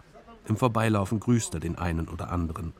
Im 0.49 0.57
Vorbeilaufen 0.57 1.21
grüßt 1.21 1.55
er 1.55 1.61
den 1.61 1.77
einen 1.77 2.09
oder 2.09 2.31
anderen. 2.31 2.73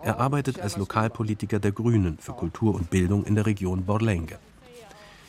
Er 0.00 0.18
arbeitet 0.18 0.60
als 0.60 0.76
Lokalpolitiker 0.76 1.60
der 1.60 1.72
Grünen 1.72 2.18
für 2.18 2.32
Kultur 2.32 2.74
und 2.74 2.90
Bildung 2.90 3.24
in 3.24 3.36
der 3.36 3.46
Region 3.46 3.84
Borlenge. 3.84 4.38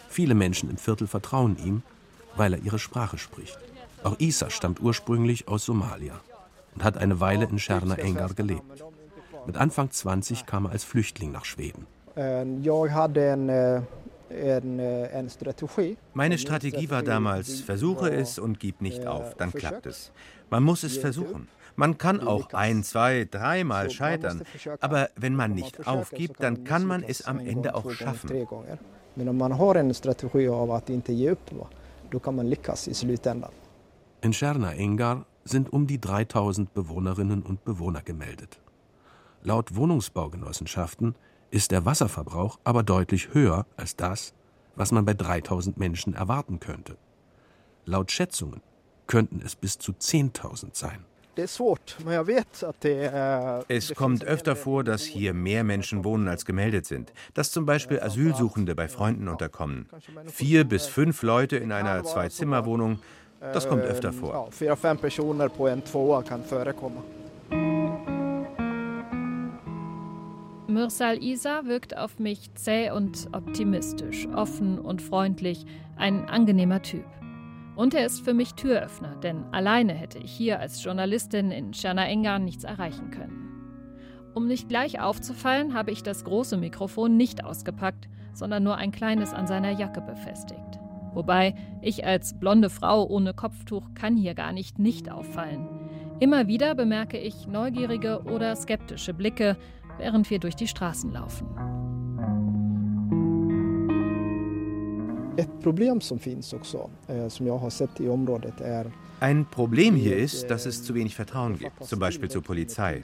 Viele 0.09 0.33
Menschen 0.33 0.69
im 0.69 0.77
Viertel 0.77 1.07
vertrauen 1.07 1.57
ihm, 1.63 1.83
weil 2.35 2.53
er 2.53 2.59
ihre 2.59 2.79
Sprache 2.79 3.17
spricht. 3.17 3.59
Auch 4.03 4.19
Isa 4.19 4.49
stammt 4.49 4.81
ursprünglich 4.81 5.47
aus 5.47 5.65
Somalia 5.65 6.19
und 6.73 6.83
hat 6.83 6.97
eine 6.97 7.19
Weile 7.19 7.45
in 7.45 7.59
Scherna 7.59 7.95
Engar 7.95 8.33
gelebt. 8.33 8.83
Mit 9.45 9.57
Anfang 9.57 9.91
20 9.91 10.45
kam 10.47 10.65
er 10.65 10.71
als 10.71 10.83
Flüchtling 10.83 11.31
nach 11.31 11.45
Schweden. 11.45 11.85
Ich 12.15 12.91
hatte 12.91 13.33
eine 13.33 13.87
meine 16.13 16.38
Strategie 16.38 16.89
war 16.89 17.03
damals, 17.03 17.62
versuche 17.62 18.10
es 18.10 18.39
und 18.39 18.60
gib 18.60 18.82
nicht 18.82 19.05
auf, 19.05 19.36
dann 19.36 19.51
klappt 19.51 19.86
es. 19.86 20.12
Man 20.50 20.63
muss 20.63 20.84
es 20.84 20.98
versuchen. 20.98 21.48
Man 21.75 21.98
kann 21.98 22.22
auch 22.22 22.53
ein, 22.53 22.84
zwei, 22.84 23.27
dreimal 23.29 23.89
scheitern, 23.89 24.44
aber 24.79 25.10
wenn 25.17 25.36
man 25.36 25.53
nicht 25.53 25.86
aufgibt, 25.86 26.41
dann 26.41 26.63
kann 26.63 26.86
man 26.86 27.03
es 27.03 27.25
am 27.25 27.39
Ende 27.39 27.75
auch 27.75 27.91
schaffen. 27.91 28.48
In 34.22 34.34
Scherna 34.34 34.74
Engar 34.74 35.25
sind 35.44 35.72
um 35.72 35.86
die 35.86 36.00
3000 36.00 36.74
Bewohnerinnen 36.74 37.44
und 37.44 37.63
Bewohner 37.63 38.01
gemeldet. 38.01 38.60
Laut 39.44 39.75
Wohnungsbaugenossenschaften 39.75 41.15
ist 41.55 41.71
der 41.71 41.85
Wasserverbrauch 41.85 42.59
aber 42.65 42.83
deutlich 42.83 43.33
höher 43.33 43.65
als 43.77 43.95
das, 43.95 44.33
was 44.75 44.91
man 44.91 45.05
bei 45.05 45.13
3000 45.13 45.77
Menschen 45.77 46.13
erwarten 46.13 46.59
könnte. 46.59 46.97
Laut 47.85 48.12
Schätzungen 48.12 48.62
könnten 49.07 49.41
es 49.43 49.55
bis 49.55 49.79
zu 49.79 49.93
10.000 49.93 50.71
sein. 50.74 51.05
Es 53.67 53.93
kommt 53.95 54.25
öfter 54.25 54.55
vor, 54.55 54.83
dass 54.83 55.03
hier 55.03 55.33
mehr 55.33 55.63
Menschen 55.63 56.03
wohnen 56.03 56.27
als 56.27 56.45
gemeldet 56.45 56.85
sind. 56.85 57.13
Dass 57.33 57.51
zum 57.51 57.65
Beispiel 57.65 58.01
Asylsuchende 58.01 58.75
bei 58.75 58.89
Freunden 58.89 59.29
unterkommen. 59.29 59.88
Vier 60.27 60.65
bis 60.65 60.88
fünf 60.88 61.24
Leute 61.24 61.55
in 61.57 61.71
einer 61.71 62.03
Zwei-Zimmer-Wohnung, 62.03 63.00
das 63.39 63.67
kommt 63.67 63.83
öfter 63.83 64.12
vor. 64.12 64.50
Mürsal 70.75 71.24
Isa 71.24 71.63
wirkt 71.63 71.96
auf 71.96 72.20
mich 72.20 72.53
zäh 72.55 72.91
und 72.91 73.29
optimistisch, 73.32 74.27
offen 74.36 74.77
und 74.77 75.01
freundlich, 75.01 75.65
ein 75.96 76.25
angenehmer 76.27 76.82
Typ. 76.82 77.05
Und 77.77 77.94
er 77.94 78.05
ist 78.05 78.25
für 78.25 78.34
mich 78.34 78.55
Türöffner, 78.55 79.15
denn 79.15 79.46
alleine 79.53 79.94
hätte 79.94 80.20
ich 80.20 80.34
hier 80.34 80.60
als 80.60 80.84
Journalistin 80.84 81.50
in 81.51 81.72
Tschernaengar 81.72 82.39
nichts 82.39 82.65
erreichen 82.65 83.10
können. 83.10 83.50
Um 84.34 84.48
nicht 84.48 84.67
gleich 84.67 85.00
aufzufallen, 85.00 85.74
habe 85.74 85.91
ich 85.91 86.03
das 86.03 86.25
große 86.25 86.58
Mikrofon 86.58 87.15
nicht 87.15 87.46
ausgepackt, 87.46 88.10
sondern 88.34 88.63
nur 88.63 88.75
ein 88.75 88.91
kleines 88.91 89.34
an 89.34 89.48
seiner 89.48 89.72
Jacke 89.72 90.01
befestigt. 90.01 90.60
Wobei 91.13 91.55
ich 91.82 92.05
als 92.05 92.38
blonde 92.38 92.70
Frau 92.70 93.08
ohne 93.08 93.34
Kopftuch 93.34 93.94
kann 93.96 94.17
hier 94.17 94.34
gar 94.34 94.51
nicht 94.51 94.77
nicht 94.77 95.10
auffallen. 95.10 95.70
Immer 96.20 96.48
wieder 96.48 96.75
bemerke 96.75 97.17
ich 97.17 97.48
neugierige 97.48 98.24
oder 98.24 98.55
skeptische 98.55 99.13
Blicke, 99.13 99.58
während 99.97 100.29
wir 100.29 100.39
durch 100.39 100.55
die 100.55 100.67
Straßen 100.67 101.11
laufen. 101.11 101.47
Ein 109.19 109.45
Problem 109.45 109.95
hier 109.95 110.17
ist, 110.17 110.49
dass 110.49 110.65
es 110.65 110.83
zu 110.83 110.95
wenig 110.95 111.15
Vertrauen 111.15 111.57
gibt, 111.57 111.83
zum 111.83 111.99
Beispiel 111.99 112.29
zur 112.29 112.41
Polizei. 112.41 113.03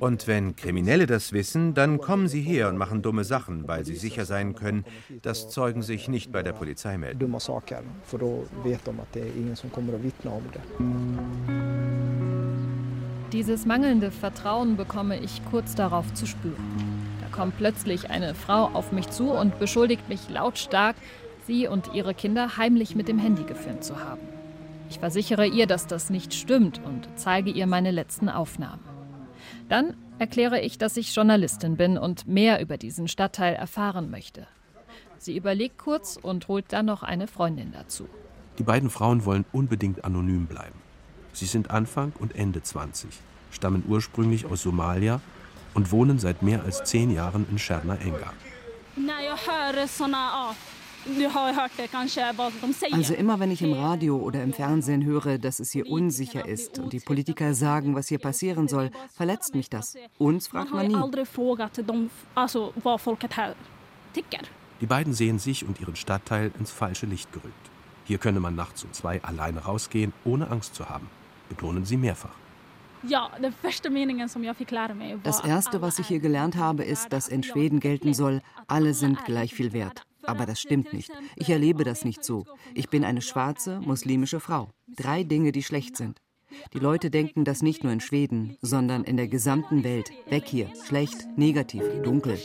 Und 0.00 0.26
wenn 0.26 0.56
Kriminelle 0.56 1.06
das 1.06 1.32
wissen, 1.32 1.74
dann 1.74 1.98
kommen 1.98 2.28
sie 2.28 2.42
her 2.42 2.68
und 2.68 2.76
machen 2.76 3.02
dumme 3.02 3.24
Sachen, 3.24 3.68
weil 3.68 3.84
sie 3.84 3.94
sicher 3.94 4.24
sein 4.24 4.54
können, 4.54 4.84
dass 5.22 5.48
Zeugen 5.48 5.82
sich 5.82 6.08
nicht 6.08 6.32
bei 6.32 6.42
der 6.42 6.52
Polizei 6.52 6.98
melden. 6.98 7.20
Dieses 13.32 13.66
mangelnde 13.66 14.12
Vertrauen 14.12 14.76
bekomme 14.76 15.18
ich 15.18 15.44
kurz 15.50 15.74
darauf 15.74 16.14
zu 16.14 16.26
spüren. 16.26 16.56
Da 17.20 17.26
kommt 17.36 17.58
plötzlich 17.58 18.08
eine 18.08 18.36
Frau 18.36 18.66
auf 18.72 18.92
mich 18.92 19.10
zu 19.10 19.30
und 19.30 19.58
beschuldigt 19.58 20.08
mich 20.08 20.28
lautstark, 20.30 20.94
sie 21.44 21.66
und 21.66 21.92
ihre 21.92 22.14
Kinder 22.14 22.56
heimlich 22.56 22.94
mit 22.94 23.08
dem 23.08 23.18
Handy 23.18 23.42
gefilmt 23.42 23.82
zu 23.82 23.98
haben. 23.98 24.22
Ich 24.88 25.00
versichere 25.00 25.46
ihr, 25.46 25.66
dass 25.66 25.88
das 25.88 26.08
nicht 26.08 26.34
stimmt 26.34 26.80
und 26.84 27.08
zeige 27.16 27.50
ihr 27.50 27.66
meine 27.66 27.90
letzten 27.90 28.28
Aufnahmen. 28.28 28.84
Dann 29.68 29.96
erkläre 30.20 30.60
ich, 30.60 30.78
dass 30.78 30.96
ich 30.96 31.14
Journalistin 31.14 31.76
bin 31.76 31.98
und 31.98 32.28
mehr 32.28 32.60
über 32.60 32.76
diesen 32.76 33.08
Stadtteil 33.08 33.54
erfahren 33.54 34.08
möchte. 34.08 34.46
Sie 35.18 35.36
überlegt 35.36 35.78
kurz 35.78 36.16
und 36.16 36.46
holt 36.46 36.66
dann 36.72 36.86
noch 36.86 37.02
eine 37.02 37.26
Freundin 37.26 37.72
dazu. 37.72 38.08
Die 38.58 38.62
beiden 38.62 38.88
Frauen 38.88 39.24
wollen 39.24 39.44
unbedingt 39.52 40.04
anonym 40.04 40.46
bleiben. 40.46 40.85
Sie 41.36 41.44
sind 41.44 41.70
Anfang 41.70 42.14
und 42.18 42.34
Ende 42.34 42.62
20, 42.62 43.10
stammen 43.50 43.84
ursprünglich 43.86 44.46
aus 44.46 44.62
Somalia 44.62 45.20
und 45.74 45.92
wohnen 45.92 46.18
seit 46.18 46.40
mehr 46.42 46.62
als 46.64 46.82
zehn 46.84 47.10
Jahren 47.10 47.44
in 47.50 47.58
Scherna 47.58 47.96
Enga. 47.96 48.32
Also 52.90 53.14
immer 53.14 53.38
wenn 53.38 53.50
ich 53.50 53.60
im 53.60 53.74
Radio 53.74 54.16
oder 54.16 54.42
im 54.42 54.54
Fernsehen 54.54 55.04
höre, 55.04 55.36
dass 55.36 55.60
es 55.60 55.72
hier 55.72 55.90
unsicher 55.90 56.48
ist 56.48 56.78
und 56.78 56.94
die 56.94 57.00
Politiker 57.00 57.52
sagen, 57.52 57.94
was 57.94 58.08
hier 58.08 58.18
passieren 58.18 58.66
soll, 58.66 58.90
verletzt 59.12 59.54
mich 59.54 59.68
das. 59.68 59.94
Uns 60.16 60.48
fragt 60.48 60.72
man 60.72 60.86
nie. 60.86 60.94
Die 64.80 64.86
beiden 64.86 65.12
sehen 65.12 65.38
sich 65.38 65.68
und 65.68 65.80
ihren 65.82 65.96
Stadtteil 65.96 66.50
ins 66.58 66.70
falsche 66.70 67.04
Licht 67.04 67.30
gerückt. 67.34 67.52
Hier 68.06 68.16
könne 68.16 68.40
man 68.40 68.54
nachts 68.54 68.84
um 68.84 68.92
zwei 68.94 69.22
alleine 69.22 69.64
rausgehen, 69.64 70.14
ohne 70.24 70.50
Angst 70.50 70.74
zu 70.74 70.88
haben 70.88 71.10
betonen 71.48 71.84
sie 71.84 71.96
mehrfach. 71.96 72.34
Das 75.22 75.44
Erste, 75.44 75.80
was 75.82 75.98
ich 75.98 76.08
hier 76.08 76.18
gelernt 76.18 76.56
habe, 76.56 76.82
ist, 76.82 77.12
dass 77.12 77.28
in 77.28 77.42
Schweden 77.42 77.78
gelten 77.80 78.14
soll, 78.14 78.42
alle 78.66 78.94
sind 78.94 79.24
gleich 79.24 79.54
viel 79.54 79.72
wert. 79.72 80.02
Aber 80.24 80.44
das 80.44 80.60
stimmt 80.60 80.92
nicht. 80.92 81.10
Ich 81.36 81.50
erlebe 81.50 81.84
das 81.84 82.04
nicht 82.04 82.24
so. 82.24 82.44
Ich 82.74 82.88
bin 82.88 83.04
eine 83.04 83.22
schwarze, 83.22 83.80
muslimische 83.80 84.40
Frau. 84.40 84.70
Drei 84.88 85.22
Dinge, 85.22 85.52
die 85.52 85.62
schlecht 85.62 85.96
sind. 85.96 86.20
Die 86.72 86.78
Leute 86.78 87.10
denken 87.10 87.44
das 87.44 87.62
nicht 87.62 87.84
nur 87.84 87.92
in 87.92 88.00
Schweden, 88.00 88.56
sondern 88.62 89.04
in 89.04 89.16
der 89.16 89.28
gesamten 89.28 89.84
Welt. 89.84 90.10
Weg 90.28 90.46
hier. 90.46 90.70
Schlecht, 90.86 91.26
negativ, 91.36 91.82
dunkel. 92.02 92.38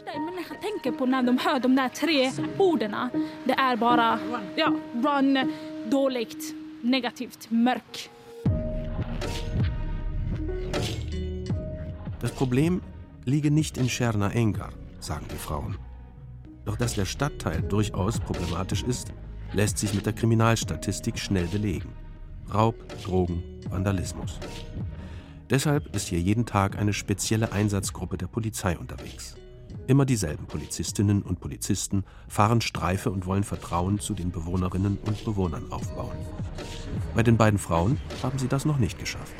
Das 12.21 12.31
Problem 12.31 12.81
liege 13.25 13.49
nicht 13.49 13.77
in 13.77 13.89
Scherna 13.89 14.29
Engar, 14.31 14.69
sagen 14.99 15.25
die 15.33 15.37
Frauen. 15.37 15.75
Doch 16.65 16.77
dass 16.77 16.93
der 16.93 17.05
Stadtteil 17.05 17.63
durchaus 17.63 18.19
problematisch 18.19 18.83
ist, 18.83 19.11
lässt 19.53 19.79
sich 19.79 19.95
mit 19.95 20.05
der 20.05 20.13
Kriminalstatistik 20.13 21.17
schnell 21.17 21.47
belegen. 21.47 21.89
Raub, 22.53 22.75
Drogen, 23.03 23.41
Vandalismus. 23.69 24.39
Deshalb 25.49 25.95
ist 25.95 26.09
hier 26.09 26.19
jeden 26.19 26.45
Tag 26.45 26.77
eine 26.77 26.93
spezielle 26.93 27.53
Einsatzgruppe 27.53 28.17
der 28.17 28.27
Polizei 28.27 28.77
unterwegs. 28.77 29.35
Immer 29.87 30.05
dieselben 30.05 30.45
Polizistinnen 30.45 31.23
und 31.23 31.39
Polizisten 31.39 32.03
fahren 32.27 32.61
Streife 32.61 33.09
und 33.09 33.25
wollen 33.25 33.43
Vertrauen 33.43 33.99
zu 33.99 34.13
den 34.13 34.31
Bewohnerinnen 34.31 34.99
und 35.05 35.25
Bewohnern 35.25 35.71
aufbauen. 35.71 36.17
Bei 37.15 37.23
den 37.23 37.37
beiden 37.37 37.57
Frauen 37.57 37.97
haben 38.21 38.37
sie 38.37 38.47
das 38.47 38.65
noch 38.65 38.77
nicht 38.77 38.99
geschafft. 38.99 39.33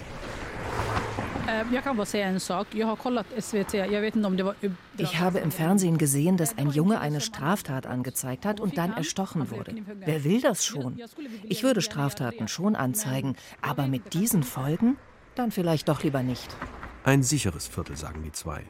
Ich 4.98 5.20
habe 5.20 5.40
im 5.40 5.52
Fernsehen 5.52 5.98
gesehen, 5.98 6.38
dass 6.38 6.58
ein 6.58 6.70
Junge 6.70 7.00
eine 7.00 7.22
Straftat 7.22 7.86
angezeigt 7.86 8.46
hat 8.46 8.60
und 8.60 8.78
dann 8.78 8.94
erstochen 8.94 9.52
wurde. 9.52 9.76
Wer 10.00 10.24
will 10.24 10.42
das 10.42 10.66
schon? 10.66 11.00
Ich 11.44 11.64
würde 11.64 11.82
Straftaten 11.82 12.48
schon 12.48 12.76
anzeigen, 12.76 13.36
aber 13.62 13.88
mit 13.88 14.14
diesen 14.14 14.44
Folgen? 14.44 14.98
Dann 15.36 15.52
vielleicht 15.52 15.88
doch 15.88 16.04
lieber 16.04 16.24
nicht. 16.24 16.56
Ein 17.04 17.24
sicheres 17.24 17.68
Viertel, 17.68 17.96
sagen 17.96 18.22
die 18.24 18.32
zwei. 18.32 18.64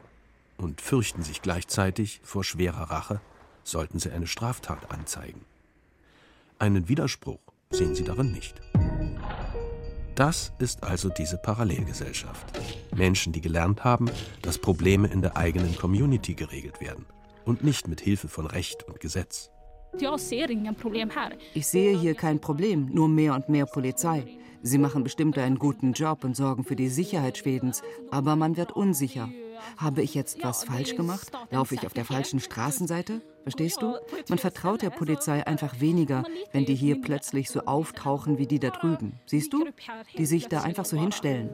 Und 0.56 0.80
fürchten 0.80 1.22
sich 1.22 1.42
gleichzeitig 1.42 2.20
vor 2.22 2.44
schwerer 2.44 2.90
Rache, 2.90 3.20
sollten 3.64 3.98
sie 3.98 4.10
eine 4.10 4.26
Straftat 4.26 4.90
anzeigen. 4.90 5.44
Einen 6.58 6.88
Widerspruch 6.88 7.40
sehen 7.70 7.94
sie 7.94 8.04
darin 8.04 8.32
nicht. 8.32 8.60
Das 10.14 10.52
ist 10.58 10.84
also 10.84 11.08
diese 11.08 11.38
Parallelgesellschaft. 11.38 12.46
Menschen, 12.94 13.32
die 13.32 13.40
gelernt 13.40 13.82
haben, 13.82 14.10
dass 14.42 14.58
Probleme 14.58 15.08
in 15.08 15.22
der 15.22 15.36
eigenen 15.36 15.74
Community 15.76 16.34
geregelt 16.34 16.80
werden 16.80 17.06
und 17.44 17.64
nicht 17.64 17.88
mit 17.88 18.00
Hilfe 18.00 18.28
von 18.28 18.46
Recht 18.46 18.84
und 18.84 19.00
Gesetz. 19.00 19.50
Ich 21.54 21.66
sehe 21.66 21.98
hier 21.98 22.14
kein 22.14 22.40
Problem, 22.40 22.86
nur 22.92 23.08
mehr 23.08 23.34
und 23.34 23.48
mehr 23.48 23.66
Polizei. 23.66 24.38
Sie 24.62 24.78
machen 24.78 25.02
bestimmt 25.02 25.38
einen 25.38 25.58
guten 25.58 25.92
Job 25.92 26.24
und 26.24 26.36
sorgen 26.36 26.64
für 26.64 26.76
die 26.76 26.88
Sicherheit 26.88 27.38
Schwedens, 27.38 27.82
aber 28.10 28.36
man 28.36 28.56
wird 28.56 28.72
unsicher. 28.72 29.28
Habe 29.76 30.02
ich 30.02 30.14
jetzt 30.14 30.42
was 30.42 30.64
falsch 30.64 30.94
gemacht? 30.94 31.30
Laufe 31.50 31.74
ich 31.74 31.86
auf 31.86 31.92
der 31.92 32.04
falschen 32.04 32.40
Straßenseite? 32.40 33.22
Verstehst 33.42 33.82
du? 33.82 33.96
Man 34.28 34.38
vertraut 34.38 34.82
der 34.82 34.90
Polizei 34.90 35.46
einfach 35.46 35.80
weniger, 35.80 36.24
wenn 36.52 36.64
die 36.64 36.74
hier 36.74 37.00
plötzlich 37.00 37.50
so 37.50 37.60
auftauchen 37.60 38.38
wie 38.38 38.46
die 38.46 38.60
da 38.60 38.70
drüben. 38.70 39.18
Siehst 39.26 39.52
du? 39.52 39.66
Die 40.16 40.26
sich 40.26 40.48
da 40.48 40.62
einfach 40.62 40.84
so 40.84 40.98
hinstellen. 40.98 41.50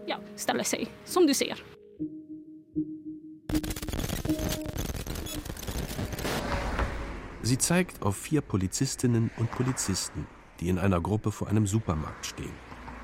Sie 7.42 7.56
zeigt 7.56 8.02
auf 8.02 8.16
vier 8.16 8.42
Polizistinnen 8.42 9.30
und 9.38 9.50
Polizisten, 9.50 10.26
die 10.60 10.68
in 10.68 10.78
einer 10.78 11.00
Gruppe 11.00 11.32
vor 11.32 11.48
einem 11.48 11.66
Supermarkt 11.66 12.26
stehen. 12.26 12.52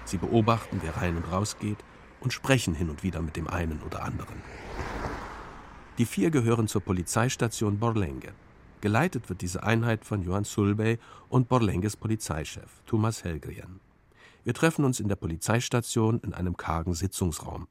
Sie 0.05 0.19
beobachten, 0.19 0.81
wer 0.83 0.99
rein 0.99 1.17
und 1.17 1.33
raus 1.33 1.57
geht 1.59 1.79
und 2.21 2.35
sprechen 2.35 2.75
hin 2.75 2.91
und 2.91 3.03
wieder 3.03 3.23
mit 3.23 3.37
dem 3.37 3.49
einen 3.49 3.81
oder 3.83 4.03
anderen. 4.03 4.42
Die 5.97 6.05
vier 6.05 6.31
gehören 6.31 6.68
zur 6.68 6.83
Polizeistation 6.83 7.79
Borlänge. 7.79 8.35
Geleitet 8.85 9.29
wird 9.31 9.40
diese 9.40 9.62
Einheit 9.62 10.05
von 10.05 10.23
Johann 10.23 10.44
Sulbey 10.44 10.99
und 11.31 11.49
Borlänges 11.49 11.97
Polizeichef 11.97 12.83
Thomas 12.85 13.25
Helgren. 13.25 13.81
Wir 14.44 14.53
treffen 14.53 14.85
uns 14.85 15.01
in 15.01 15.09
der 15.09 15.16
Polizeistation 15.16 16.20
in 16.20 16.35
einem 16.35 16.59
kargen 16.59 16.92
Sitzungsraum. 16.92 17.66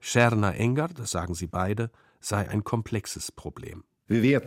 Scherna 0.00 0.54
Engar, 0.54 0.88
das 0.88 1.10
sagen 1.10 1.34
sie 1.34 1.48
beide, 1.48 1.90
sei 2.20 2.48
ein 2.48 2.64
komplexes 2.64 3.30
Problem. 3.30 3.84
Wir 4.06 4.40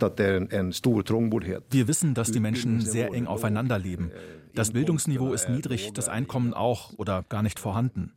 wissen, 1.86 2.14
dass 2.14 2.32
die 2.32 2.40
Menschen 2.40 2.80
sehr 2.80 3.14
eng 3.14 3.28
aufeinander 3.28 3.78
leben. 3.78 4.10
Das 4.56 4.72
Bildungsniveau 4.72 5.32
ist 5.32 5.50
niedrig, 5.50 5.92
das 5.92 6.08
Einkommen 6.08 6.52
auch 6.52 6.94
oder 6.94 7.24
gar 7.28 7.44
nicht 7.44 7.60
vorhanden. 7.60 8.12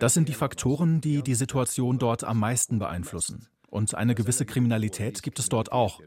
Das 0.00 0.12
sind 0.12 0.28
die 0.28 0.34
Faktoren, 0.34 1.00
die 1.00 1.22
die 1.22 1.34
Situation 1.34 1.98
dort 1.98 2.24
am 2.24 2.38
meisten 2.38 2.78
beeinflussen. 2.78 3.46
Und 3.70 3.94
eine 3.94 4.14
gewisse 4.14 4.44
Kriminalität 4.44 5.22
gibt 5.22 5.38
es 5.38 5.48
dort 5.48 5.72
auch. 5.72 5.98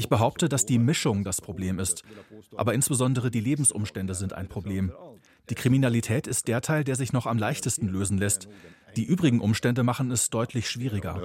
Ich 0.00 0.08
behaupte, 0.08 0.48
dass 0.48 0.64
die 0.64 0.78
Mischung 0.78 1.24
das 1.24 1.42
Problem 1.42 1.78
ist. 1.78 2.04
Aber 2.56 2.72
insbesondere 2.72 3.30
die 3.30 3.40
Lebensumstände 3.40 4.14
sind 4.14 4.32
ein 4.32 4.48
Problem. 4.48 4.92
Die 5.50 5.54
Kriminalität 5.54 6.26
ist 6.26 6.48
der 6.48 6.62
Teil, 6.62 6.84
der 6.84 6.96
sich 6.96 7.12
noch 7.12 7.26
am 7.26 7.36
leichtesten 7.36 7.86
lösen 7.86 8.16
lässt. 8.16 8.48
Die 8.96 9.04
übrigen 9.04 9.42
Umstände 9.42 9.82
machen 9.82 10.10
es 10.10 10.30
deutlich 10.30 10.70
schwieriger. 10.70 11.20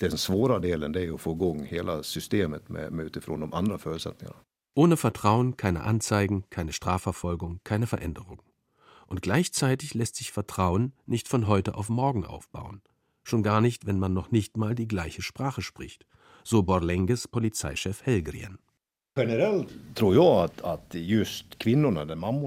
Den 0.00 0.16
svåra 0.16 0.60
delen 0.60 0.94
är 0.94 1.14
att 1.14 1.20
få 1.20 1.32
igång 1.32 1.64
hela 1.64 2.02
systemet 2.02 2.68
med, 2.68 2.92
med 2.92 3.06
utifrån 3.06 3.40
de 3.40 3.52
andra 3.54 3.78
förutsättningarna. 3.78 4.40
Ohne 4.76 4.96
Vertrauen 4.96 5.56
keine 5.56 5.82
Anzeigen, 5.82 6.44
keine 6.50 6.72
Strafverfolgung, 6.72 7.60
keine 7.64 7.86
Veränderung. 7.86 8.40
Und 9.06 9.20
gleichzeitig 9.22 9.94
lässt 9.94 10.16
sich 10.16 10.30
Vertrauen 10.32 10.92
nicht 11.06 11.28
von 11.28 11.46
heute 11.46 11.74
auf 11.74 11.88
morgen 11.88 12.24
aufbauen 12.24 12.82
schon 13.24 13.42
gar 13.42 13.60
nicht, 13.60 13.86
wenn 13.86 13.98
man 13.98 14.12
noch 14.12 14.30
nicht 14.30 14.56
mal 14.56 14.74
die 14.74 14.86
gleiche 14.86 15.22
Sprache 15.22 15.62
spricht, 15.62 16.06
so 16.44 16.62
Borlenges 16.62 17.26
Polizeichef 17.26 18.04
Helgrien. 18.04 18.58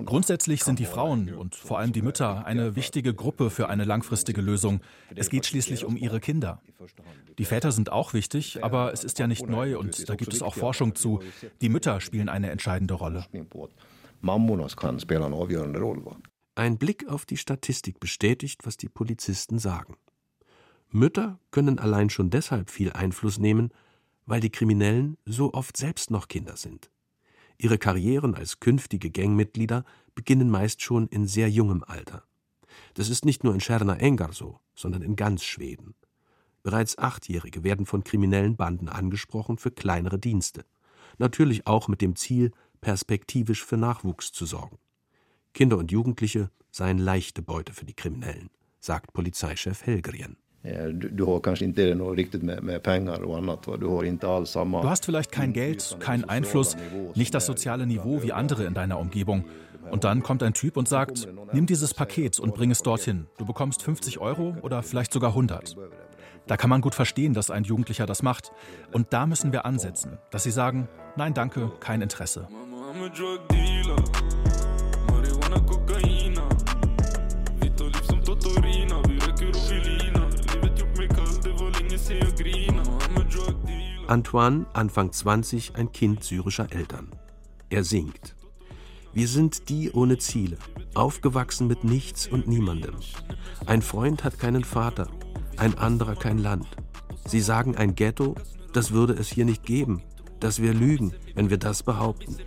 Grundsätzlich 0.06 0.64
sind 0.66 0.80
die 0.80 0.86
Frauen 0.86 1.34
und 1.34 1.56
vor 1.56 1.80
allem 1.80 1.94
die 1.94 2.02
Mütter 2.02 2.46
eine 2.46 2.76
wichtige 2.76 3.14
Gruppe 3.14 3.50
für 3.50 3.70
eine 3.70 3.86
langfristige 3.86 4.42
Lösung. 4.42 4.82
Es 5.16 5.30
geht 5.30 5.46
schließlich 5.46 5.86
um 5.86 5.96
ihre 5.96 6.20
Kinder. 6.20 6.62
Die 7.38 7.46
Väter 7.46 7.72
sind 7.72 7.90
auch 7.90 8.14
wichtig, 8.14 8.64
aber 8.66 8.92
es 8.92 9.06
ist 9.06 9.18
ja 9.18 9.28
nicht 9.28 9.48
neu 9.48 9.78
und 9.78 10.10
da 10.10 10.16
gibt 10.16 10.34
es 10.34 10.42
auch 10.42 10.56
Forschung 10.56 10.94
zu. 10.96 11.22
Die 11.62 11.70
Mütter 11.70 12.02
spielen 12.02 12.28
eine 12.28 12.52
entscheidende 12.52 12.96
Rolle. 12.96 13.26
Ein 16.56 16.78
Blick 16.78 17.08
auf 17.08 17.26
die 17.26 17.38
Statistik 17.38 18.02
bestätigt, 18.02 18.66
was 18.66 18.76
die 18.76 18.90
Polizisten 18.90 19.58
sagen. 19.58 19.96
Mütter 20.90 21.40
können 21.52 21.80
allein 21.80 22.10
schon 22.10 22.30
deshalb 22.30 22.70
viel 22.70 22.92
Einfluss 22.92 23.40
nehmen, 23.40 23.72
weil 24.28 24.42
die 24.42 24.52
Kriminellen 24.52 25.18
so 25.26 25.54
oft 25.54 25.76
selbst 25.76 26.12
noch 26.12 26.28
Kinder 26.28 26.56
sind. 26.58 26.92
Ihre 27.58 27.80
Karrieren 27.80 28.36
als 28.36 28.60
künftige 28.60 29.10
Gangmitglieder 29.10 29.84
beginnen 30.14 30.52
meist 30.52 30.84
schon 30.84 31.08
in 31.08 31.26
sehr 31.26 31.50
jungem 31.50 31.84
Alter. 31.84 32.24
Das 32.94 33.10
ist 33.10 33.26
nicht 33.26 33.44
nur 33.44 33.54
in 33.56 33.62
Scherna 33.62 33.96
Engar 33.96 34.34
so, 34.34 34.60
sondern 34.76 35.02
in 35.02 35.16
ganz 35.16 35.44
Schweden. 35.44 35.96
Bereits 36.62 36.98
Achtjährige 36.98 37.64
werden 37.64 37.86
von 37.86 38.04
kriminellen 38.04 38.58
Banden 38.58 38.90
angesprochen 38.90 39.58
für 39.58 39.72
kleinere 39.72 40.20
Dienste. 40.20 40.66
Natürlich 41.18 41.66
auch 41.66 41.88
mit 41.88 42.02
dem 42.02 42.16
Ziel, 42.16 42.52
perspektivisch 42.82 43.66
für 43.66 43.78
Nachwuchs 43.78 44.32
zu 44.32 44.46
sorgen. 44.46 44.78
Kinder 45.54 45.78
und 45.78 45.92
Jugendliche 45.92 46.52
seien 46.70 47.00
leichte 47.00 47.42
Beute 47.42 47.74
für 47.74 47.86
die 47.86 47.96
Kriminellen, 47.96 48.52
sagt 48.80 49.14
Polizeichef 49.14 49.84
Helgrien. 49.86 50.38
Eh, 50.68 50.94
du 54.82 54.90
hast 54.90 55.06
vielleicht 55.06 55.32
kein 55.32 55.54
Geld, 55.54 55.98
keinen 56.00 56.26
Einfluss, 56.26 56.76
nicht 57.16 57.34
das 57.34 57.46
soziale 57.46 57.88
Niveau 57.88 58.22
wie 58.22 58.34
andere 58.34 58.66
in 58.66 58.74
deiner 58.74 59.00
Umgebung. 59.00 59.46
Und 59.90 60.04
dann 60.04 60.22
kommt 60.22 60.44
ein 60.44 60.54
Typ 60.54 60.76
und 60.76 60.90
sagt, 60.90 61.30
nimm 61.54 61.66
dieses 61.66 61.94
Paket 61.94 62.40
und 62.40 62.54
bring 62.54 62.72
es 62.72 62.84
dorthin. 62.84 63.28
Du 63.38 63.46
bekommst 63.46 63.82
50 63.84 64.20
Euro 64.20 64.58
oder 64.62 64.84
vielleicht 64.84 65.14
sogar 65.14 65.30
100. 65.30 65.78
Da 66.48 66.58
kann 66.58 66.70
man 66.70 66.82
gut 66.82 66.96
verstehen, 66.96 67.34
dass 67.34 67.50
ein 67.50 67.64
Jugendlicher 67.64 68.06
das 68.06 68.22
macht. 68.22 68.52
Und 68.92 69.14
da 69.14 69.26
müssen 69.26 69.54
wir 69.54 69.66
ansetzen, 69.66 70.18
dass 70.32 70.44
sie 70.44 70.52
sagen, 70.52 70.90
nein, 71.16 71.34
danke, 71.34 71.72
kein 71.80 72.02
Interesse. 72.02 72.48
Antoine, 84.08 84.66
Anfang 84.74 85.12
20, 85.12 85.76
ein 85.76 85.92
Kind 85.92 86.24
syrischer 86.24 86.72
Eltern. 86.72 87.12
Er 87.70 87.84
singt. 87.84 88.36
Wir 89.14 89.28
sind 89.28 89.70
die 89.70 89.92
ohne 89.92 90.18
Ziele, 90.18 90.58
aufgewachsen 90.94 91.68
mit 91.68 91.84
nichts 91.84 92.28
und 92.28 92.48
niemandem. 92.48 92.96
Ein 93.66 93.82
Freund 93.82 94.24
hat 94.24 94.40
keinen 94.40 94.64
Vater, 94.64 95.10
ein 95.58 95.78
anderer 95.78 96.16
kein 96.16 96.38
Land. 96.38 96.68
Sie 97.26 97.42
sagen 97.42 97.76
ein 97.76 97.96
Ghetto, 97.96 98.36
das 98.74 98.92
würde 98.92 99.14
es 99.14 99.30
hier 99.30 99.46
nicht 99.46 99.64
geben. 99.64 100.02
dass 100.40 100.62
wir 100.62 100.74
lügen, 100.74 101.14
wenn 101.34 101.50
wir 101.50 101.58
das 101.58 101.84
behaupten. 101.84 102.38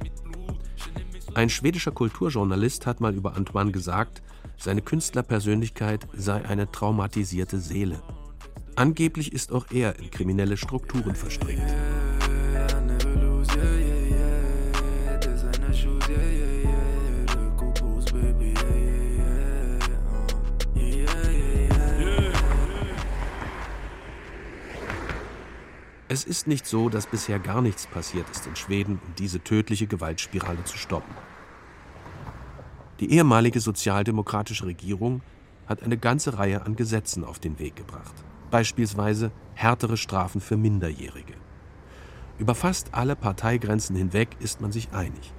Ein 1.35 1.49
schwedischer 1.49 1.93
Kulturjournalist 1.93 2.87
hat 2.87 3.01
mal 3.01 3.15
über 3.15 3.37
Antoine 3.37 3.73
gesagt, 3.73 4.23
seine 4.57 4.83
Künstlerpersönlichkeit 4.83 6.07
sei 6.13 6.45
eine 6.45 6.71
traumatisierte 6.71 7.59
Seele. 7.59 8.01
Angeblich 8.77 9.33
ist 9.33 9.53
auch 9.53 9.67
er 9.71 9.99
in 9.99 10.11
kriminelle 10.11 10.57
Strukturen 10.57 11.15
verstrickt. 11.15 11.63
Es 26.13 26.25
ist 26.25 26.49
nicht 26.49 26.67
so, 26.67 26.89
dass 26.89 27.07
bisher 27.07 27.39
gar 27.39 27.63
nichts 27.63 27.87
passiert 27.87 28.29
ist 28.31 28.45
in 28.45 28.57
Schweden, 28.57 29.01
um 29.07 29.15
diese 29.17 29.45
tödliche 29.45 29.87
Gewaltspirale 29.87 30.65
zu 30.65 30.77
stoppen. 30.77 31.15
Die 32.99 33.13
ehemalige 33.13 33.61
sozialdemokratische 33.61 34.67
Regierung 34.67 35.23
hat 35.67 35.85
eine 35.85 35.97
ganze 35.97 36.37
Reihe 36.37 36.67
an 36.67 36.75
Gesetzen 36.75 37.23
auf 37.23 37.39
den 37.39 37.61
Weg 37.61 37.77
gebracht. 37.77 38.13
Beispielsweise 38.51 39.31
härtere 39.55 39.97
Strafen 39.97 40.41
für 40.41 40.57
Minderjährige. 40.57 41.35
Über 42.39 42.55
fast 42.55 42.95
alle 42.95 43.17
Parteigrenzen 43.17 43.97
hinweg 43.97 44.37
ist 44.41 44.61
man 44.61 44.73
sich 44.73 44.93
einig. 44.93 45.33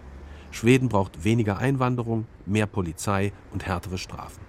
Schweden 0.51 0.89
braucht 0.89 1.23
weniger 1.23 1.57
Einwanderung, 1.57 2.27
mehr 2.45 2.67
Polizei 2.67 3.33
und 3.51 3.65
härtere 3.65 3.97
Strafen. 3.97 4.43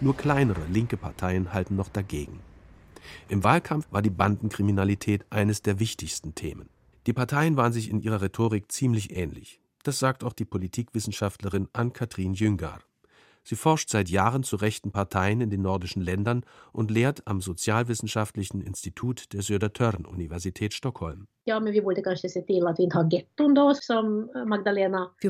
Nur 0.00 0.16
kleinere 0.16 0.64
linke 0.66 0.96
Parteien 0.96 1.52
halten 1.52 1.76
noch 1.76 1.88
dagegen. 1.88 2.40
Im 3.28 3.42
Wahlkampf 3.42 3.86
war 3.90 4.02
die 4.02 4.10
Bandenkriminalität 4.10 5.24
eines 5.30 5.62
der 5.62 5.80
wichtigsten 5.80 6.34
Themen. 6.34 6.68
Die 7.06 7.12
Parteien 7.12 7.56
waren 7.56 7.72
sich 7.72 7.90
in 7.90 8.00
ihrer 8.00 8.20
Rhetorik 8.20 8.70
ziemlich 8.70 9.16
ähnlich. 9.16 9.60
Das 9.82 9.98
sagt 9.98 10.24
auch 10.24 10.34
die 10.34 10.44
Politikwissenschaftlerin 10.44 11.68
Ann-Kathrin 11.72 12.34
Jüngar. 12.34 12.80
Sie 13.48 13.56
forscht 13.56 13.88
seit 13.88 14.10
Jahren 14.10 14.42
zu 14.42 14.56
rechten 14.56 14.92
Parteien 14.92 15.40
in 15.40 15.48
den 15.48 15.62
nordischen 15.62 16.02
Ländern 16.02 16.44
und 16.70 16.90
lehrt 16.90 17.26
am 17.26 17.40
Sozialwissenschaftlichen 17.40 18.60
Institut 18.60 19.32
der 19.32 19.40
Södertörn-Universität 19.40 20.74
Stockholm. 20.74 21.28
Wir 21.46 21.58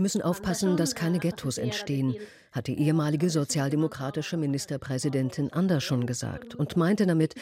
müssen 0.00 0.22
aufpassen, 0.22 0.76
dass 0.76 0.96
keine 0.96 1.20
Ghettos 1.20 1.58
entstehen, 1.58 2.16
hat 2.58 2.66
die 2.66 2.80
ehemalige 2.80 3.30
sozialdemokratische 3.30 4.36
Ministerpräsidentin 4.36 5.52
Andersson 5.52 6.06
gesagt 6.06 6.56
und 6.56 6.76
meinte 6.76 7.06
damit, 7.06 7.36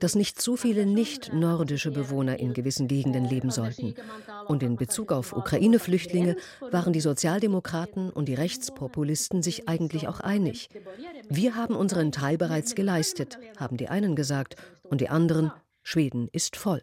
dass 0.00 0.14
nicht 0.14 0.40
zu 0.40 0.56
viele 0.56 0.86
nicht-nordische 0.86 1.90
Bewohner 1.90 2.40
in 2.40 2.54
gewissen 2.54 2.88
Gegenden 2.88 3.26
leben 3.26 3.50
sollten. 3.50 3.94
Und 4.46 4.62
in 4.62 4.76
Bezug 4.76 5.12
auf 5.12 5.34
Ukraine-Flüchtlinge 5.34 6.36
waren 6.70 6.94
die 6.94 7.00
Sozialdemokraten 7.00 8.08
und 8.08 8.30
die 8.30 8.34
Rechtspopulisten 8.34 9.42
sich 9.42 9.68
eigentlich 9.68 10.08
auch 10.08 10.20
einig. 10.20 10.70
Wir 11.28 11.54
haben 11.54 11.76
unseren 11.76 12.10
Teil 12.10 12.38
bereits 12.38 12.74
geleistet, 12.74 13.38
haben 13.58 13.76
die 13.76 13.88
einen 13.88 14.16
gesagt, 14.16 14.56
und 14.82 15.02
die 15.02 15.10
anderen, 15.10 15.52
Schweden 15.82 16.28
ist 16.32 16.56
voll. 16.56 16.82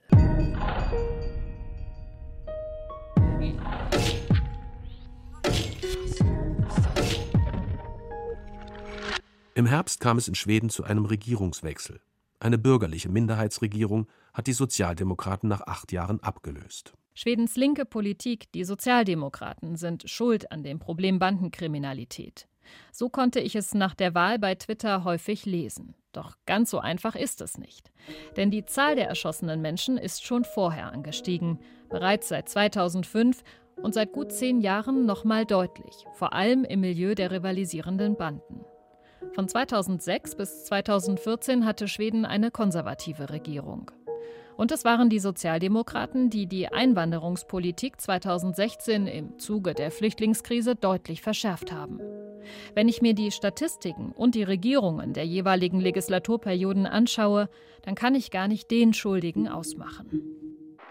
Im 9.60 9.66
Herbst 9.66 10.00
kam 10.00 10.18
es 10.18 10.30
in 10.30 10.36
Schweden 10.36 10.70
zu 10.70 10.86
einem 10.86 11.04
Regierungswechsel. 11.04 12.00
Eine 12.40 12.58
bürgerliche 12.58 13.10
Minderheitsregierung 13.10 14.08
hat 14.34 14.48
die 14.48 14.54
Sozialdemokraten 14.54 15.50
nach 15.50 15.68
acht 15.68 15.92
Jahren 15.92 16.24
abgelöst. 16.24 16.94
Schwedens 17.14 17.58
linke 17.58 17.84
Politik, 17.84 18.50
die 18.54 18.64
Sozialdemokraten, 18.64 19.76
sind 19.76 20.10
schuld 20.10 20.50
an 20.54 20.64
dem 20.64 20.80
Problem 20.80 21.20
Bandenkriminalität. 21.20 22.48
So 22.94 23.10
konnte 23.10 23.42
ich 23.42 23.54
es 23.54 23.74
nach 23.74 23.96
der 23.96 24.16
Wahl 24.16 24.40
bei 24.40 24.56
Twitter 24.56 25.04
häufig 25.04 25.46
lesen. 25.46 25.94
Doch 26.14 26.38
ganz 26.46 26.70
so 26.70 26.80
einfach 26.80 27.16
ist 27.16 27.42
es 27.42 27.58
nicht. 27.58 27.92
Denn 28.38 28.52
die 28.52 28.64
Zahl 28.64 28.96
der 28.96 29.10
erschossenen 29.10 29.62
Menschen 29.62 29.98
ist 29.98 30.24
schon 30.24 30.46
vorher 30.46 30.94
angestiegen, 30.94 31.60
bereits 31.90 32.30
seit 32.30 32.48
2005 32.48 33.44
und 33.76 33.94
seit 33.94 34.14
gut 34.14 34.32
zehn 34.32 34.62
Jahren 34.62 35.06
nochmal 35.06 35.46
deutlich, 35.46 36.06
vor 36.14 36.32
allem 36.32 36.64
im 36.64 36.80
Milieu 36.80 37.14
der 37.14 37.32
rivalisierenden 37.32 38.16
Banden. 38.16 38.64
Von 39.34 39.48
2006 39.48 40.36
bis 40.36 40.66
2014 40.66 41.66
hatte 41.66 41.88
Schweden 41.88 42.26
eine 42.26 42.52
konservative 42.52 43.30
Regierung. 43.30 43.92
Und 44.58 44.74
es 44.74 44.84
waren 44.84 45.10
die 45.10 45.20
Sozialdemokraten, 45.20 46.30
die 46.30 46.46
die 46.46 46.68
Einwanderungspolitik 46.68 48.02
2016 48.02 49.08
im 49.08 49.40
Zuge 49.40 49.74
der 49.74 49.90
Flüchtlingskrise 49.90 50.76
deutlich 50.76 51.22
verschärft 51.22 51.72
haben. 51.72 52.02
Wenn 52.76 52.90
ich 52.90 53.02
mir 53.02 53.14
die 53.14 53.32
Statistiken 53.32 54.12
und 54.12 54.36
die 54.36 54.44
Regierungen 54.44 55.14
der 55.14 55.26
jeweiligen 55.26 55.80
Legislaturperioden 55.80 56.86
anschaue, 56.86 57.50
dann 57.84 57.96
kann 57.96 58.16
ich 58.16 58.32
gar 58.32 58.48
nicht 58.48 58.70
den 58.70 58.94
Schuldigen 58.94 59.48
ausmachen. 59.48 60.39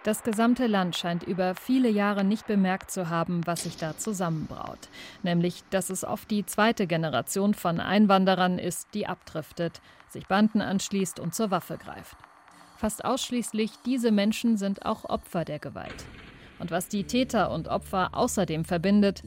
Das 0.09 0.23
gesamte 0.23 0.67
Land 0.67 0.97
scheint 0.97 1.23
über 1.23 1.55
viele 1.55 1.91
Jahre 1.91 2.25
nicht 2.25 2.47
bemerkt 2.47 2.91
zu 2.91 3.11
haben, 3.11 3.47
was 3.47 3.65
sich 3.65 3.77
da 3.77 3.99
zusammenbraut. 3.99 4.79
Nämlich, 5.23 5.65
dass 5.69 5.91
es 5.91 6.03
oft 6.03 6.31
die 6.31 6.47
zweite 6.47 6.87
Generation 6.87 7.53
von 7.53 7.79
Einwanderern 7.79 8.59
ist, 8.59 8.89
die 8.95 9.07
abdriftet, 9.07 9.83
sich 10.09 10.27
Banden 10.27 10.63
anschließt 10.63 11.21
und 11.21 11.35
zur 11.35 11.51
Waffe 11.51 11.77
greift. 11.77 12.17
Fast 12.79 13.05
ausschließlich 13.05 13.71
diese 13.85 14.11
Menschen 14.11 14.57
sind 14.57 14.87
auch 14.87 15.05
Opfer 15.05 15.45
der 15.45 15.59
Gewalt. 15.59 16.07
Und 16.59 16.71
was 16.71 16.89
die 16.89 17.05
Täter 17.05 17.51
und 17.51 17.69
Opfer 17.69 18.15
außerdem 18.15 18.65
verbindet, 18.65 19.23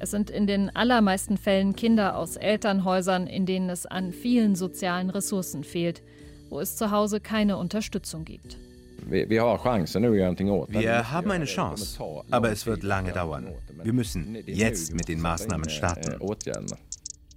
es 0.00 0.10
sind 0.10 0.30
in 0.30 0.48
den 0.48 0.74
allermeisten 0.74 1.36
Fällen 1.36 1.76
Kinder 1.76 2.16
aus 2.16 2.34
Elternhäusern, 2.34 3.28
in 3.28 3.46
denen 3.46 3.70
es 3.70 3.86
an 3.86 4.12
vielen 4.12 4.56
sozialen 4.56 5.10
Ressourcen 5.10 5.62
fehlt, 5.62 6.02
wo 6.48 6.58
es 6.58 6.76
zu 6.76 6.90
Hause 6.90 7.20
keine 7.20 7.56
Unterstützung 7.56 8.24
gibt. 8.24 8.58
Wir 9.06 11.10
haben 11.10 11.30
eine 11.30 11.44
Chance, 11.44 11.98
aber 12.30 12.50
es 12.50 12.66
wird 12.66 12.82
lange 12.82 13.12
dauern. 13.12 13.52
Wir 13.82 13.92
müssen 13.92 14.36
jetzt 14.46 14.94
mit 14.94 15.08
den 15.08 15.20
Maßnahmen 15.20 15.68
starten. 15.68 16.16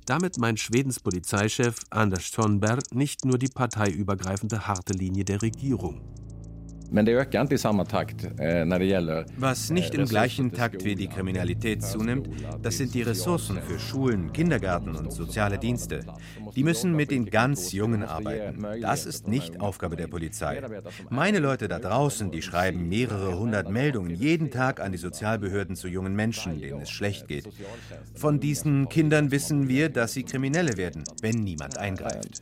Damit 0.06 0.38
meint 0.38 0.60
Schwedens 0.60 1.02
Polizeichef 1.02 1.80
Anders 1.90 2.32
Thornberg 2.32 2.94
nicht 2.94 3.26
nur 3.26 3.38
die 3.38 3.50
parteiübergreifende 3.50 4.66
harte 4.66 4.94
Linie 4.94 5.26
der 5.26 5.42
Regierung. 5.42 6.00
Eh, 8.40 8.66
Was 9.38 9.70
nicht 9.70 9.94
im 9.94 10.06
gleichen 10.06 10.52
Takt 10.52 10.86
wie 10.86 10.96
die 10.96 11.08
Kriminalität 11.08 11.84
zunimmt, 11.84 12.30
das 12.62 12.78
sind 12.78 12.94
die 12.94 13.02
Ressourcen 13.02 13.60
für 13.62 13.80
Schulen, 13.80 14.32
Kindergärten 14.34 14.96
und 14.96 15.12
soziale 15.12 15.58
Dienste. 15.58 16.02
Die 16.56 16.64
müssen 16.64 16.96
mit 16.96 17.12
den 17.12 17.26
ganz 17.26 17.72
Jungen 17.74 18.04
arbeiten. 18.04 18.66
Das 18.82 19.06
ist 19.06 19.28
nicht 19.28 19.60
Aufgabe 19.60 19.96
der 19.96 20.08
Polizei. 20.08 20.62
Meine 21.10 21.40
Leute 21.40 21.68
da 21.68 21.80
draußen, 21.80 22.32
die 22.32 22.42
schreiben 22.42 22.88
mehrere 22.88 23.38
hundert 23.38 23.70
Meldungen 23.70 24.16
jeden 24.16 24.52
Tag 24.52 24.80
an 24.80 24.92
die 24.92 24.98
Sozialbehörden 24.98 25.76
zu 25.76 25.88
jungen 25.88 26.16
Menschen, 26.16 26.60
denen 26.60 26.82
es 26.82 26.90
schlecht 26.90 27.28
geht. 27.28 27.48
Von 28.16 28.40
diesen 28.40 28.90
Kindern 28.90 29.32
wissen 29.32 29.68
wir, 29.68 29.90
dass 29.90 30.14
sie 30.14 30.24
Kriminelle 30.24 30.78
werden, 30.78 31.04
wenn 31.22 31.44
niemand 31.44 31.78
eingreift. 31.78 32.42